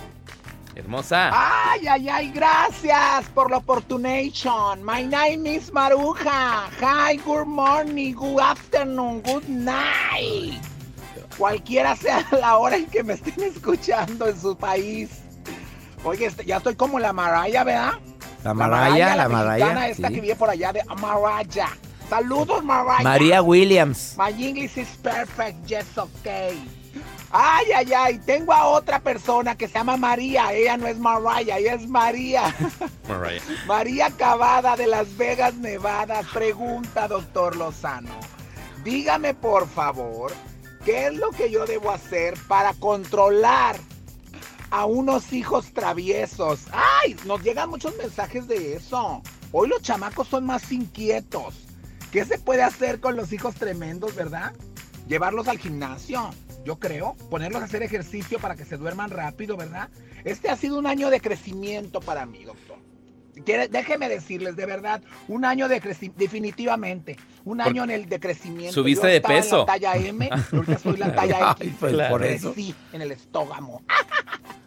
Hermosa. 0.77 1.31
Ay, 1.33 1.87
ay, 1.87 2.07
ay, 2.07 2.31
gracias 2.31 3.25
por 3.33 3.49
la 3.49 3.57
opportunation. 3.57 4.83
My 4.83 5.03
name 5.03 5.55
is 5.55 5.71
Maruja. 5.71 6.69
Hi, 6.79 7.15
good 7.25 7.47
morning, 7.47 8.13
good 8.13 8.39
afternoon, 8.39 9.21
good 9.23 9.47
night. 9.47 10.61
Cualquiera 11.35 11.95
sea 11.95 12.23
la 12.31 12.57
hora 12.57 12.77
en 12.77 12.85
que 12.85 13.03
me 13.03 13.13
estén 13.13 13.43
escuchando 13.43 14.27
en 14.27 14.39
su 14.39 14.55
país. 14.55 15.09
Oye, 16.03 16.27
este, 16.27 16.45
ya 16.45 16.57
estoy 16.57 16.75
como 16.75 16.99
la 16.99 17.11
Maraya, 17.11 17.63
¿verdad? 17.63 17.93
La 18.43 18.53
Maraya, 18.53 19.15
la, 19.15 19.29
Maraya. 19.29 19.87
esta 19.89 20.09
sí. 20.09 20.13
que 20.13 20.21
viene 20.21 20.35
por 20.35 20.51
allá 20.51 20.73
de 20.73 20.83
Maraya. 21.01 21.69
Saludos, 22.07 22.63
Maraya. 22.63 23.03
María 23.03 23.41
Williams. 23.41 24.15
My 24.15 24.29
English 24.29 24.77
is 24.77 24.89
perfect, 25.01 25.65
yes, 25.65 25.97
okay. 25.97 26.55
Ay, 27.31 27.65
ay, 27.75 27.93
ay, 27.93 28.19
tengo 28.19 28.53
a 28.53 28.67
otra 28.67 28.99
persona 28.99 29.57
que 29.57 29.67
se 29.67 29.73
llama 29.73 29.97
María. 29.97 30.53
Ella 30.53 30.77
no 30.77 30.87
es 30.87 30.97
Mariah, 30.97 31.57
ella 31.57 31.73
es 31.73 31.87
María. 31.87 32.55
Mariah. 33.09 33.41
María 33.65 34.09
Cavada 34.11 34.75
de 34.77 34.87
Las 34.87 35.15
Vegas, 35.17 35.55
Nevada. 35.55 36.21
Pregunta, 36.33 37.07
doctor 37.07 37.55
Lozano. 37.57 38.17
Dígame, 38.83 39.33
por 39.33 39.67
favor, 39.67 40.31
¿qué 40.85 41.07
es 41.07 41.15
lo 41.15 41.31
que 41.31 41.51
yo 41.51 41.65
debo 41.65 41.91
hacer 41.91 42.35
para 42.47 42.73
controlar 42.73 43.75
a 44.69 44.85
unos 44.85 45.33
hijos 45.33 45.73
traviesos? 45.73 46.61
Ay, 46.71 47.17
nos 47.25 47.43
llegan 47.43 47.69
muchos 47.69 47.97
mensajes 47.97 48.47
de 48.47 48.75
eso. 48.75 49.21
Hoy 49.51 49.67
los 49.67 49.81
chamacos 49.81 50.29
son 50.29 50.45
más 50.45 50.71
inquietos. 50.71 51.55
¿Qué 52.11 52.23
se 52.23 52.39
puede 52.39 52.63
hacer 52.63 53.01
con 53.01 53.17
los 53.17 53.33
hijos 53.33 53.55
tremendos, 53.55 54.15
verdad? 54.15 54.53
Llevarlos 55.07 55.49
al 55.49 55.57
gimnasio, 55.57 56.29
yo 56.67 56.77
creo. 56.79 57.15
Ponerlos 57.29 57.61
a 57.61 57.65
hacer 57.65 57.81
ejercicio 57.81 58.39
para 58.39 58.55
que 58.57 58.65
se 58.65 58.75
duerman 58.75 59.09
rápido, 59.09 59.55
¿verdad? 59.55 59.87
Este 60.25 60.49
ha 60.49 60.57
sido 60.57 60.77
un 60.77 60.85
año 60.85 61.09
de 61.09 61.21
crecimiento 61.21 62.01
para 62.01 62.25
mí, 62.25 62.43
doctor. 62.43 62.77
Quiere- 63.45 63.67
Déjeme 63.69 64.09
decirles, 64.09 64.55
de 64.57 64.65
verdad, 64.65 65.01
un 65.29 65.45
año 65.45 65.69
de 65.69 65.79
crecimiento, 65.79 66.19
definitivamente, 66.19 67.15
un 67.45 67.61
año 67.61 67.83
en 67.85 67.91
el 67.91 68.09
de 68.09 68.19
crecimiento. 68.19 68.73
subiste 68.73 69.03
Yo 69.03 69.07
de 69.09 69.15
estaba 69.17 69.35
en 69.35 69.41
peso. 69.43 69.57
la 69.59 69.65
talla 69.65 69.95
M, 69.95 70.29
ahorita 70.51 70.79
soy 70.79 70.97
la 70.97 71.15
talla 71.15 71.55
Ay, 71.57 71.67
X. 71.67 71.77
pues, 71.79 72.09
por 72.09 72.23
eso. 72.25 72.53
Crecí 72.53 72.75
en 72.91 73.01
el 73.01 73.11
estómago. 73.13 73.81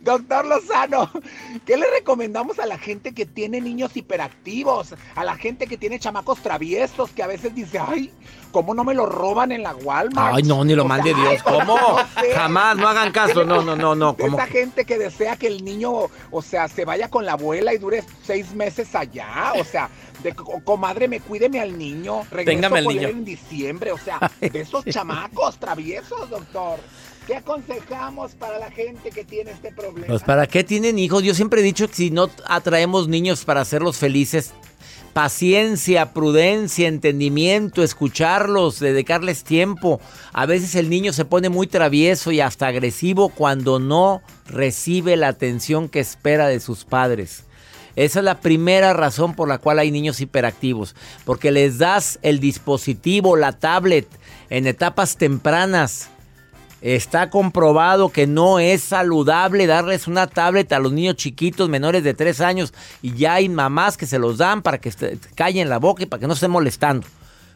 Doctor 0.00 0.46
Lozano, 0.46 1.10
¿qué 1.64 1.76
le 1.76 1.86
recomendamos 1.90 2.58
a 2.58 2.66
la 2.66 2.78
gente 2.78 3.12
que 3.12 3.26
tiene 3.26 3.60
niños 3.60 3.96
hiperactivos? 3.96 4.94
A 5.14 5.24
la 5.24 5.36
gente 5.36 5.66
que 5.66 5.76
tiene 5.76 5.98
chamacos 5.98 6.40
traviesos 6.40 7.10
que 7.10 7.22
a 7.22 7.26
veces 7.26 7.54
dice, 7.54 7.78
ay, 7.78 8.12
¿cómo 8.52 8.74
no 8.74 8.84
me 8.84 8.94
lo 8.94 9.06
roban 9.06 9.52
en 9.52 9.62
la 9.62 9.74
Walmart? 9.74 10.34
Ay, 10.36 10.42
no, 10.42 10.64
ni 10.64 10.74
lo 10.74 10.84
O 10.84 10.88
mande 10.88 11.12
sea, 11.12 11.20
Dios. 11.30 11.42
¿Cómo? 11.44 11.76
no 11.76 11.98
sé. 12.20 12.30
Jamás, 12.34 12.76
no 12.76 12.88
hagan 12.88 13.12
caso. 13.12 13.44
No, 13.44 13.62
no, 13.62 13.76
no, 13.76 13.94
no. 13.94 14.12
De 14.14 14.24
¿Cómo? 14.24 14.38
Esa 14.38 14.46
gente 14.46 14.84
que 14.84 14.98
desea 14.98 15.36
que 15.36 15.46
el 15.46 15.64
niño, 15.64 15.92
o 16.30 16.42
sea, 16.42 16.68
se 16.68 16.84
vaya 16.84 17.08
con 17.08 17.24
la 17.24 17.32
abuela 17.32 17.72
y 17.74 17.78
dure 17.78 18.02
seis 18.24 18.54
meses 18.54 18.94
allá. 18.94 19.52
O 19.58 19.64
sea, 19.64 19.88
de 20.22 20.34
co- 20.34 20.60
comadre, 20.64 21.06
me 21.08 21.20
cuídeme 21.20 21.60
al 21.60 21.76
niño. 21.78 22.22
Regreso 22.30 22.56
Téngame 22.60 22.84
con 22.84 22.94
niño. 22.94 23.08
en 23.08 23.24
diciembre. 23.24 23.92
O 23.92 23.98
sea, 23.98 24.18
de 24.40 24.60
esos 24.60 24.84
chamacos 24.86 25.58
traviesos, 25.58 26.28
doctor. 26.30 26.78
¿Qué 27.26 27.34
aconsejamos 27.34 28.36
para 28.36 28.58
la 28.58 28.70
gente 28.70 29.10
que 29.10 29.24
tiene 29.24 29.50
este 29.50 29.72
problema? 29.72 30.06
Pues 30.06 30.22
¿para 30.22 30.46
qué 30.46 30.62
tienen 30.62 30.98
hijos? 30.98 31.24
Yo 31.24 31.34
siempre 31.34 31.60
he 31.60 31.64
dicho 31.64 31.88
que 31.88 31.94
si 31.94 32.10
no 32.10 32.30
atraemos 32.46 33.08
niños 33.08 33.44
para 33.44 33.62
hacerlos 33.62 33.96
felices, 33.96 34.52
paciencia, 35.12 36.12
prudencia, 36.12 36.86
entendimiento, 36.86 37.82
escucharlos, 37.82 38.78
dedicarles 38.78 39.42
tiempo. 39.42 40.00
A 40.32 40.46
veces 40.46 40.76
el 40.76 40.88
niño 40.88 41.12
se 41.12 41.24
pone 41.24 41.48
muy 41.48 41.66
travieso 41.66 42.30
y 42.30 42.40
hasta 42.40 42.68
agresivo 42.68 43.30
cuando 43.30 43.80
no 43.80 44.22
recibe 44.46 45.16
la 45.16 45.28
atención 45.28 45.88
que 45.88 46.00
espera 46.00 46.46
de 46.46 46.60
sus 46.60 46.84
padres. 46.84 47.44
Esa 47.96 48.18
es 48.18 48.24
la 48.24 48.40
primera 48.40 48.92
razón 48.92 49.34
por 49.34 49.48
la 49.48 49.56
cual 49.56 49.78
hay 49.78 49.90
niños 49.90 50.20
hiperactivos, 50.20 50.94
porque 51.24 51.50
les 51.50 51.78
das 51.78 52.18
el 52.20 52.38
dispositivo, 52.38 53.36
la 53.36 53.52
tablet, 53.52 54.06
en 54.50 54.66
etapas 54.66 55.16
tempranas. 55.16 56.10
Está 56.82 57.30
comprobado 57.30 58.10
que 58.10 58.26
no 58.26 58.58
es 58.58 58.82
saludable 58.82 59.66
darles 59.66 60.06
una 60.06 60.26
tablet 60.26 60.70
a 60.72 60.78
los 60.78 60.92
niños 60.92 61.16
chiquitos 61.16 61.68
menores 61.68 62.04
de 62.04 62.14
3 62.14 62.40
años 62.42 62.74
y 63.00 63.14
ya 63.14 63.34
hay 63.34 63.48
mamás 63.48 63.96
que 63.96 64.06
se 64.06 64.18
los 64.18 64.38
dan 64.38 64.62
para 64.62 64.78
que 64.78 64.92
callen 65.34 65.68
la 65.68 65.78
boca 65.78 66.02
y 66.02 66.06
para 66.06 66.20
que 66.20 66.26
no 66.26 66.34
estén 66.34 66.50
molestando. 66.50 67.06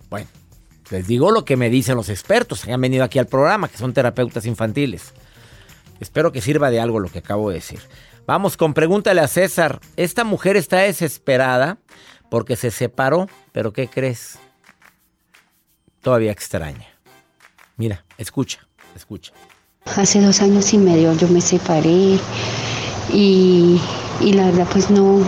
Bueno, 0.09 0.27
les 0.91 1.07
digo 1.07 1.31
lo 1.31 1.45
que 1.45 1.57
me 1.57 1.69
dicen 1.69 1.97
los 1.97 2.09
expertos 2.09 2.65
que 2.65 2.73
han 2.73 2.81
venido 2.81 3.05
aquí 3.05 3.19
al 3.19 3.27
programa, 3.27 3.69
que 3.69 3.77
son 3.77 3.93
terapeutas 3.93 4.47
infantiles. 4.47 5.13
Espero 6.01 6.33
que 6.33 6.41
sirva 6.41 6.71
de 6.71 6.81
algo 6.81 6.99
lo 6.99 7.11
que 7.11 7.19
acabo 7.19 7.51
de 7.51 7.57
decir. 7.57 7.81
Vamos 8.27 8.57
con 8.57 8.73
pregúntale 8.73 9.21
a 9.21 9.29
César. 9.29 9.81
Esta 9.97 10.25
mujer 10.25 10.57
está 10.57 10.79
desesperada 10.79 11.79
porque 12.31 12.57
se 12.57 12.71
separó, 12.71 13.29
pero 13.53 13.73
¿qué 13.73 13.89
crees? 13.89 14.39
Todavía 16.01 16.33
extraña. 16.33 16.89
Mira, 17.77 18.05
escucha, 18.17 18.67
escucha. 18.95 19.33
Hace 19.97 20.21
dos 20.21 20.41
años 20.41 20.73
y 20.73 20.79
medio 20.79 21.13
yo 21.17 21.29
me 21.29 21.41
separé 21.41 22.19
y, 23.13 23.81
y 24.21 24.33
la 24.33 24.47
verdad 24.47 24.69
pues 24.71 24.91
no, 24.91 25.21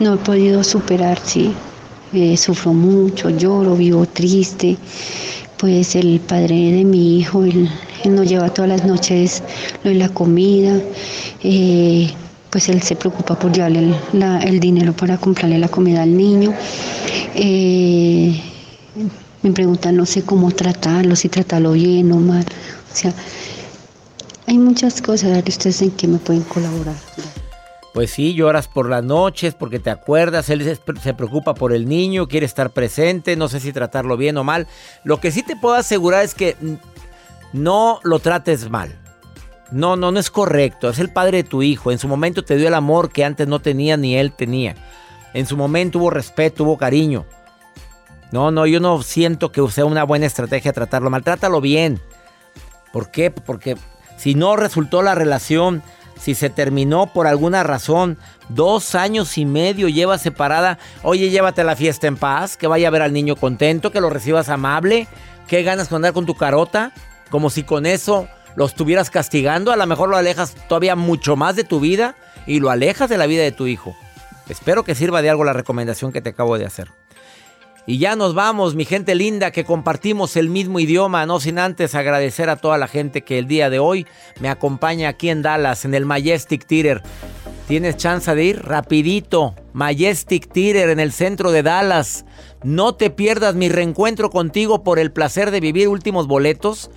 no 0.00 0.14
he 0.14 0.16
podido 0.18 0.62
superar, 0.62 1.18
sí. 1.24 1.52
Eh, 2.12 2.36
sufro 2.36 2.72
mucho, 2.72 3.30
lloro, 3.30 3.76
vivo 3.76 4.06
triste. 4.06 4.76
Pues 5.58 5.96
el 5.96 6.20
padre 6.20 6.72
de 6.72 6.84
mi 6.84 7.18
hijo, 7.18 7.44
él, 7.44 7.68
nos 8.04 8.28
lleva 8.28 8.48
todas 8.48 8.68
las 8.70 8.84
noches 8.86 9.42
lo 9.82 9.90
de 9.90 9.96
la 9.96 10.08
comida. 10.08 10.80
eh, 11.42 12.10
pues 12.50 12.68
él 12.70 12.80
se 12.82 12.96
preocupa 12.96 13.38
por 13.38 13.52
llevarle 13.52 13.94
el 14.42 14.60
dinero 14.60 14.94
para 14.94 15.18
comprarle 15.18 15.58
la 15.58 15.68
comida 15.68 16.02
al 16.02 16.16
niño. 16.16 16.54
Eh, 17.34 18.40
me 19.42 19.52
preguntan, 19.52 19.96
no 19.96 20.06
sé 20.06 20.22
cómo 20.22 20.50
tratarlo, 20.50 21.16
si 21.16 21.28
tratarlo 21.28 21.72
bien 21.72 22.10
o 22.12 22.16
mal. 22.16 22.44
O 22.92 22.96
sea, 22.96 23.12
hay 24.46 24.58
muchas 24.58 25.02
cosas, 25.02 25.42
ustedes 25.46 25.82
en 25.82 25.90
qué 25.92 26.08
me 26.08 26.18
pueden 26.18 26.42
colaborar. 26.42 26.96
Pues 27.94 28.10
sí, 28.10 28.34
lloras 28.34 28.68
por 28.68 28.88
las 28.88 29.02
noches 29.02 29.54
porque 29.54 29.78
te 29.78 29.90
acuerdas, 29.90 30.50
él 30.50 30.78
se, 31.02 31.14
preocupa 31.14 31.54
por 31.54 31.72
el 31.72 31.88
niño, 31.88 32.28
quiere 32.28 32.46
estar 32.46 32.70
presente, 32.70 33.36
no 33.36 33.48
sé 33.48 33.60
si 33.60 33.72
tratarlo 33.72 34.16
bien 34.16 34.36
o 34.36 34.44
mal. 34.44 34.66
Lo 35.04 35.20
que 35.20 35.32
sí 35.32 35.42
te 35.42 35.56
puedo 35.56 35.74
asegurar 35.74 36.24
es 36.24 36.34
que 36.34 36.56
no 37.52 38.00
lo 38.04 38.18
trates 38.20 38.70
mal. 38.70 38.96
No, 39.70 39.96
no, 39.96 40.12
no 40.12 40.20
es 40.20 40.30
correcto. 40.30 40.88
Es 40.88 40.98
el 40.98 41.12
padre 41.12 41.38
de 41.38 41.44
tu 41.44 41.62
hijo. 41.62 41.90
En 41.90 41.98
su 41.98 42.08
momento 42.08 42.44
te 42.44 42.56
dio 42.56 42.68
el 42.68 42.74
amor 42.74 43.10
que 43.10 43.24
antes 43.24 43.48
no 43.48 43.60
tenía 43.60 43.96
ni 43.96 44.16
él 44.16 44.32
tenía. 44.32 44.76
En 45.34 45.46
su 45.46 45.56
momento 45.56 45.98
hubo 45.98 46.10
respeto, 46.10 46.64
hubo 46.64 46.78
cariño. 46.78 47.26
No, 48.30 48.50
no, 48.50 48.66
yo 48.66 48.80
no 48.80 49.02
siento 49.02 49.52
que 49.52 49.66
sea 49.70 49.84
una 49.84 50.04
buena 50.04 50.26
estrategia 50.26 50.72
tratarlo 50.72 51.10
mal. 51.10 51.24
Trátalo 51.24 51.60
bien. 51.60 52.00
¿Por 52.92 53.10
qué? 53.10 53.30
Porque 53.30 53.76
si 54.16 54.34
no 54.34 54.56
resultó 54.56 55.02
la 55.02 55.14
relación, 55.14 55.82
si 56.18 56.34
se 56.34 56.50
terminó 56.50 57.12
por 57.12 57.26
alguna 57.26 57.62
razón, 57.62 58.18
dos 58.48 58.94
años 58.94 59.38
y 59.38 59.46
medio 59.46 59.88
lleva 59.88 60.18
separada, 60.18 60.78
oye, 61.02 61.30
llévate 61.30 61.64
la 61.64 61.76
fiesta 61.76 62.06
en 62.06 62.16
paz, 62.16 62.56
que 62.56 62.66
vaya 62.66 62.88
a 62.88 62.90
ver 62.90 63.02
al 63.02 63.12
niño 63.12 63.36
contento, 63.36 63.92
que 63.92 64.00
lo 64.00 64.10
recibas 64.10 64.48
amable, 64.48 65.06
¿qué 65.46 65.62
ganas 65.62 65.88
con 65.88 65.96
andar 65.96 66.12
con 66.12 66.26
tu 66.26 66.34
carota? 66.34 66.92
Como 67.30 67.50
si 67.50 67.62
con 67.62 67.86
eso 67.86 68.28
lo 68.56 68.66
estuvieras 68.66 69.10
castigando, 69.10 69.70
a 69.70 69.76
lo 69.76 69.86
mejor 69.86 70.08
lo 70.08 70.16
alejas 70.16 70.54
todavía 70.68 70.96
mucho 70.96 71.36
más 71.36 71.54
de 71.54 71.64
tu 71.64 71.80
vida 71.80 72.16
y 72.46 72.60
lo 72.60 72.70
alejas 72.70 73.08
de 73.08 73.18
la 73.18 73.26
vida 73.26 73.42
de 73.42 73.52
tu 73.52 73.66
hijo. 73.66 73.96
Espero 74.48 74.82
que 74.82 74.94
sirva 74.94 75.22
de 75.22 75.30
algo 75.30 75.44
la 75.44 75.52
recomendación 75.52 76.12
que 76.12 76.22
te 76.22 76.30
acabo 76.30 76.58
de 76.58 76.66
hacer. 76.66 76.88
Y 77.88 77.96
ya 77.96 78.16
nos 78.16 78.34
vamos, 78.34 78.74
mi 78.74 78.84
gente 78.84 79.14
linda, 79.14 79.50
que 79.50 79.64
compartimos 79.64 80.36
el 80.36 80.50
mismo 80.50 80.78
idioma, 80.78 81.24
no 81.24 81.40
sin 81.40 81.58
antes 81.58 81.94
agradecer 81.94 82.50
a 82.50 82.56
toda 82.56 82.76
la 82.76 82.86
gente 82.86 83.22
que 83.22 83.38
el 83.38 83.48
día 83.48 83.70
de 83.70 83.78
hoy 83.78 84.06
me 84.40 84.50
acompaña 84.50 85.08
aquí 85.08 85.30
en 85.30 85.40
Dallas, 85.40 85.86
en 85.86 85.94
el 85.94 86.04
Majestic 86.04 86.66
Theater. 86.66 87.02
Tienes 87.66 87.96
chance 87.96 88.34
de 88.34 88.44
ir 88.44 88.62
rapidito, 88.62 89.54
Majestic 89.72 90.52
Theater 90.52 90.90
en 90.90 91.00
el 91.00 91.12
centro 91.12 91.50
de 91.50 91.62
Dallas. 91.62 92.26
No 92.62 92.94
te 92.94 93.08
pierdas 93.08 93.54
mi 93.54 93.70
reencuentro 93.70 94.28
contigo 94.28 94.84
por 94.84 94.98
el 94.98 95.10
placer 95.10 95.50
de 95.50 95.60
vivir 95.60 95.88
últimos 95.88 96.26
boletos. 96.26 96.90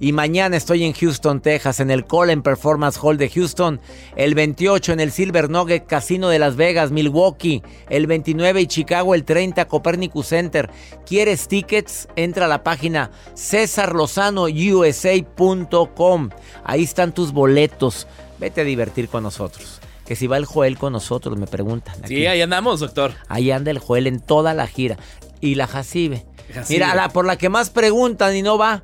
Y 0.00 0.12
mañana 0.12 0.56
estoy 0.56 0.84
en 0.84 0.92
Houston, 0.92 1.40
Texas, 1.40 1.80
en 1.80 1.90
el 1.90 2.04
Colin 2.04 2.42
Performance 2.42 3.00
Hall 3.02 3.18
de 3.18 3.28
Houston. 3.28 3.80
El 4.14 4.36
28 4.36 4.92
en 4.92 5.00
el 5.00 5.10
Silver 5.10 5.50
Nugget 5.50 5.86
Casino 5.86 6.28
de 6.28 6.38
Las 6.38 6.54
Vegas, 6.54 6.92
Milwaukee. 6.92 7.64
El 7.90 8.06
29 8.06 8.60
en 8.60 8.66
Chicago, 8.68 9.16
el 9.16 9.24
30 9.24 9.66
Copernicus 9.66 10.28
Center. 10.28 10.70
¿Quieres 11.04 11.48
tickets? 11.48 12.06
Entra 12.14 12.44
a 12.44 12.48
la 12.48 12.62
página 12.62 13.10
cesarlozanousa.com. 13.34 16.30
Ahí 16.64 16.84
están 16.84 17.12
tus 17.12 17.32
boletos. 17.32 18.06
Vete 18.38 18.60
a 18.60 18.64
divertir 18.64 19.08
con 19.08 19.24
nosotros. 19.24 19.80
Que 20.06 20.14
si 20.14 20.28
va 20.28 20.36
el 20.36 20.44
Joel 20.44 20.78
con 20.78 20.92
nosotros, 20.92 21.36
me 21.36 21.46
preguntan. 21.46 21.96
Sí, 22.06 22.26
ahí 22.26 22.40
andamos, 22.40 22.78
doctor. 22.80 23.12
Ahí 23.28 23.50
anda 23.50 23.72
el 23.72 23.78
Joel 23.78 24.06
en 24.06 24.20
toda 24.20 24.54
la 24.54 24.68
gira. 24.68 24.96
Y 25.40 25.56
la 25.56 25.66
Jacibe. 25.66 26.24
Mira, 26.68 26.94
la, 26.94 27.10
por 27.10 27.26
la 27.26 27.36
que 27.36 27.48
más 27.48 27.70
preguntan 27.70 28.34
y 28.34 28.42
no 28.42 28.56
va. 28.56 28.82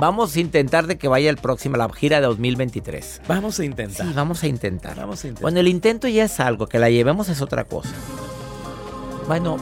Vamos 0.00 0.36
a 0.36 0.40
intentar 0.40 0.86
de 0.86 0.96
que 0.96 1.08
vaya 1.08 1.28
el 1.28 1.38
próximo, 1.38 1.76
la 1.76 1.88
gira 1.88 2.20
de 2.20 2.26
2023. 2.26 3.22
Vamos 3.26 3.58
a 3.58 3.64
intentar. 3.64 4.06
Sí, 4.06 4.12
vamos 4.14 4.42
a 4.42 4.46
intentar. 4.46 4.96
Vamos 4.96 5.24
a 5.24 5.28
intentar. 5.28 5.42
Bueno, 5.42 5.60
el 5.60 5.68
intento 5.68 6.06
ya 6.06 6.24
es 6.24 6.38
algo, 6.40 6.66
que 6.68 6.78
la 6.78 6.88
llevemos 6.88 7.28
es 7.28 7.42
otra 7.42 7.64
cosa. 7.64 7.90
Bueno, 9.26 9.56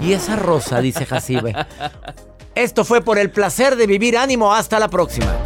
y 0.00 0.12
esa 0.12 0.36
rosa, 0.36 0.80
dice 0.80 1.04
Jacibe. 1.04 1.54
Esto 2.54 2.84
fue 2.84 3.02
por 3.02 3.18
el 3.18 3.30
placer 3.30 3.76
de 3.76 3.86
vivir 3.86 4.16
ánimo. 4.16 4.54
Hasta 4.54 4.78
la 4.78 4.88
próxima. 4.88 5.45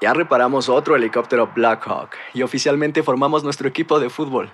Ya 0.00 0.14
reparamos 0.14 0.68
otro 0.68 0.94
helicóptero 0.94 1.50
Blackhawk 1.54 2.10
y 2.32 2.42
oficialmente 2.42 3.02
formamos 3.02 3.42
nuestro 3.42 3.68
equipo 3.68 3.98
de 3.98 4.10
fútbol. 4.10 4.50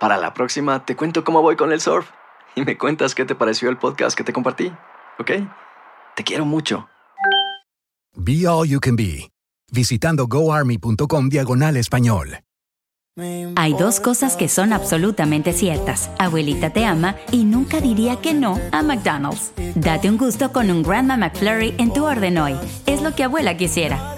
Para 0.00 0.16
la 0.16 0.34
próxima 0.34 0.84
te 0.84 0.96
cuento 0.96 1.22
cómo 1.24 1.42
voy 1.42 1.56
con 1.56 1.72
el 1.72 1.80
surf 1.80 2.10
y 2.56 2.64
me 2.64 2.76
cuentas 2.76 3.14
qué 3.14 3.24
te 3.24 3.34
pareció 3.34 3.68
el 3.70 3.76
podcast 3.76 4.16
que 4.16 4.24
te 4.24 4.32
compartí, 4.32 4.72
¿ok? 5.18 5.30
Te 6.16 6.24
quiero 6.24 6.44
mucho. 6.44 6.88
Be 8.16 8.48
All 8.48 8.68
You 8.68 8.80
Can 8.80 8.96
Be, 8.96 9.30
visitando 9.70 10.26
goarmy.com 10.26 11.28
diagonal 11.28 11.76
español. 11.76 12.40
Hay 13.56 13.74
dos 13.74 13.98
cosas 13.98 14.36
que 14.36 14.48
son 14.48 14.72
absolutamente 14.72 15.52
ciertas. 15.52 16.08
Abuelita 16.18 16.70
te 16.70 16.84
ama 16.84 17.16
y 17.32 17.44
nunca 17.44 17.80
diría 17.80 18.16
que 18.16 18.32
no 18.32 18.60
a 18.70 18.82
McDonald's. 18.82 19.52
Date 19.74 20.08
un 20.08 20.18
gusto 20.18 20.52
con 20.52 20.70
un 20.70 20.84
Grandma 20.84 21.16
McFlurry 21.16 21.74
en 21.78 21.92
tu 21.92 22.04
orden 22.04 22.38
hoy. 22.38 22.54
Es 22.86 23.02
lo 23.02 23.14
que 23.16 23.24
abuela 23.24 23.56
quisiera. 23.56 24.17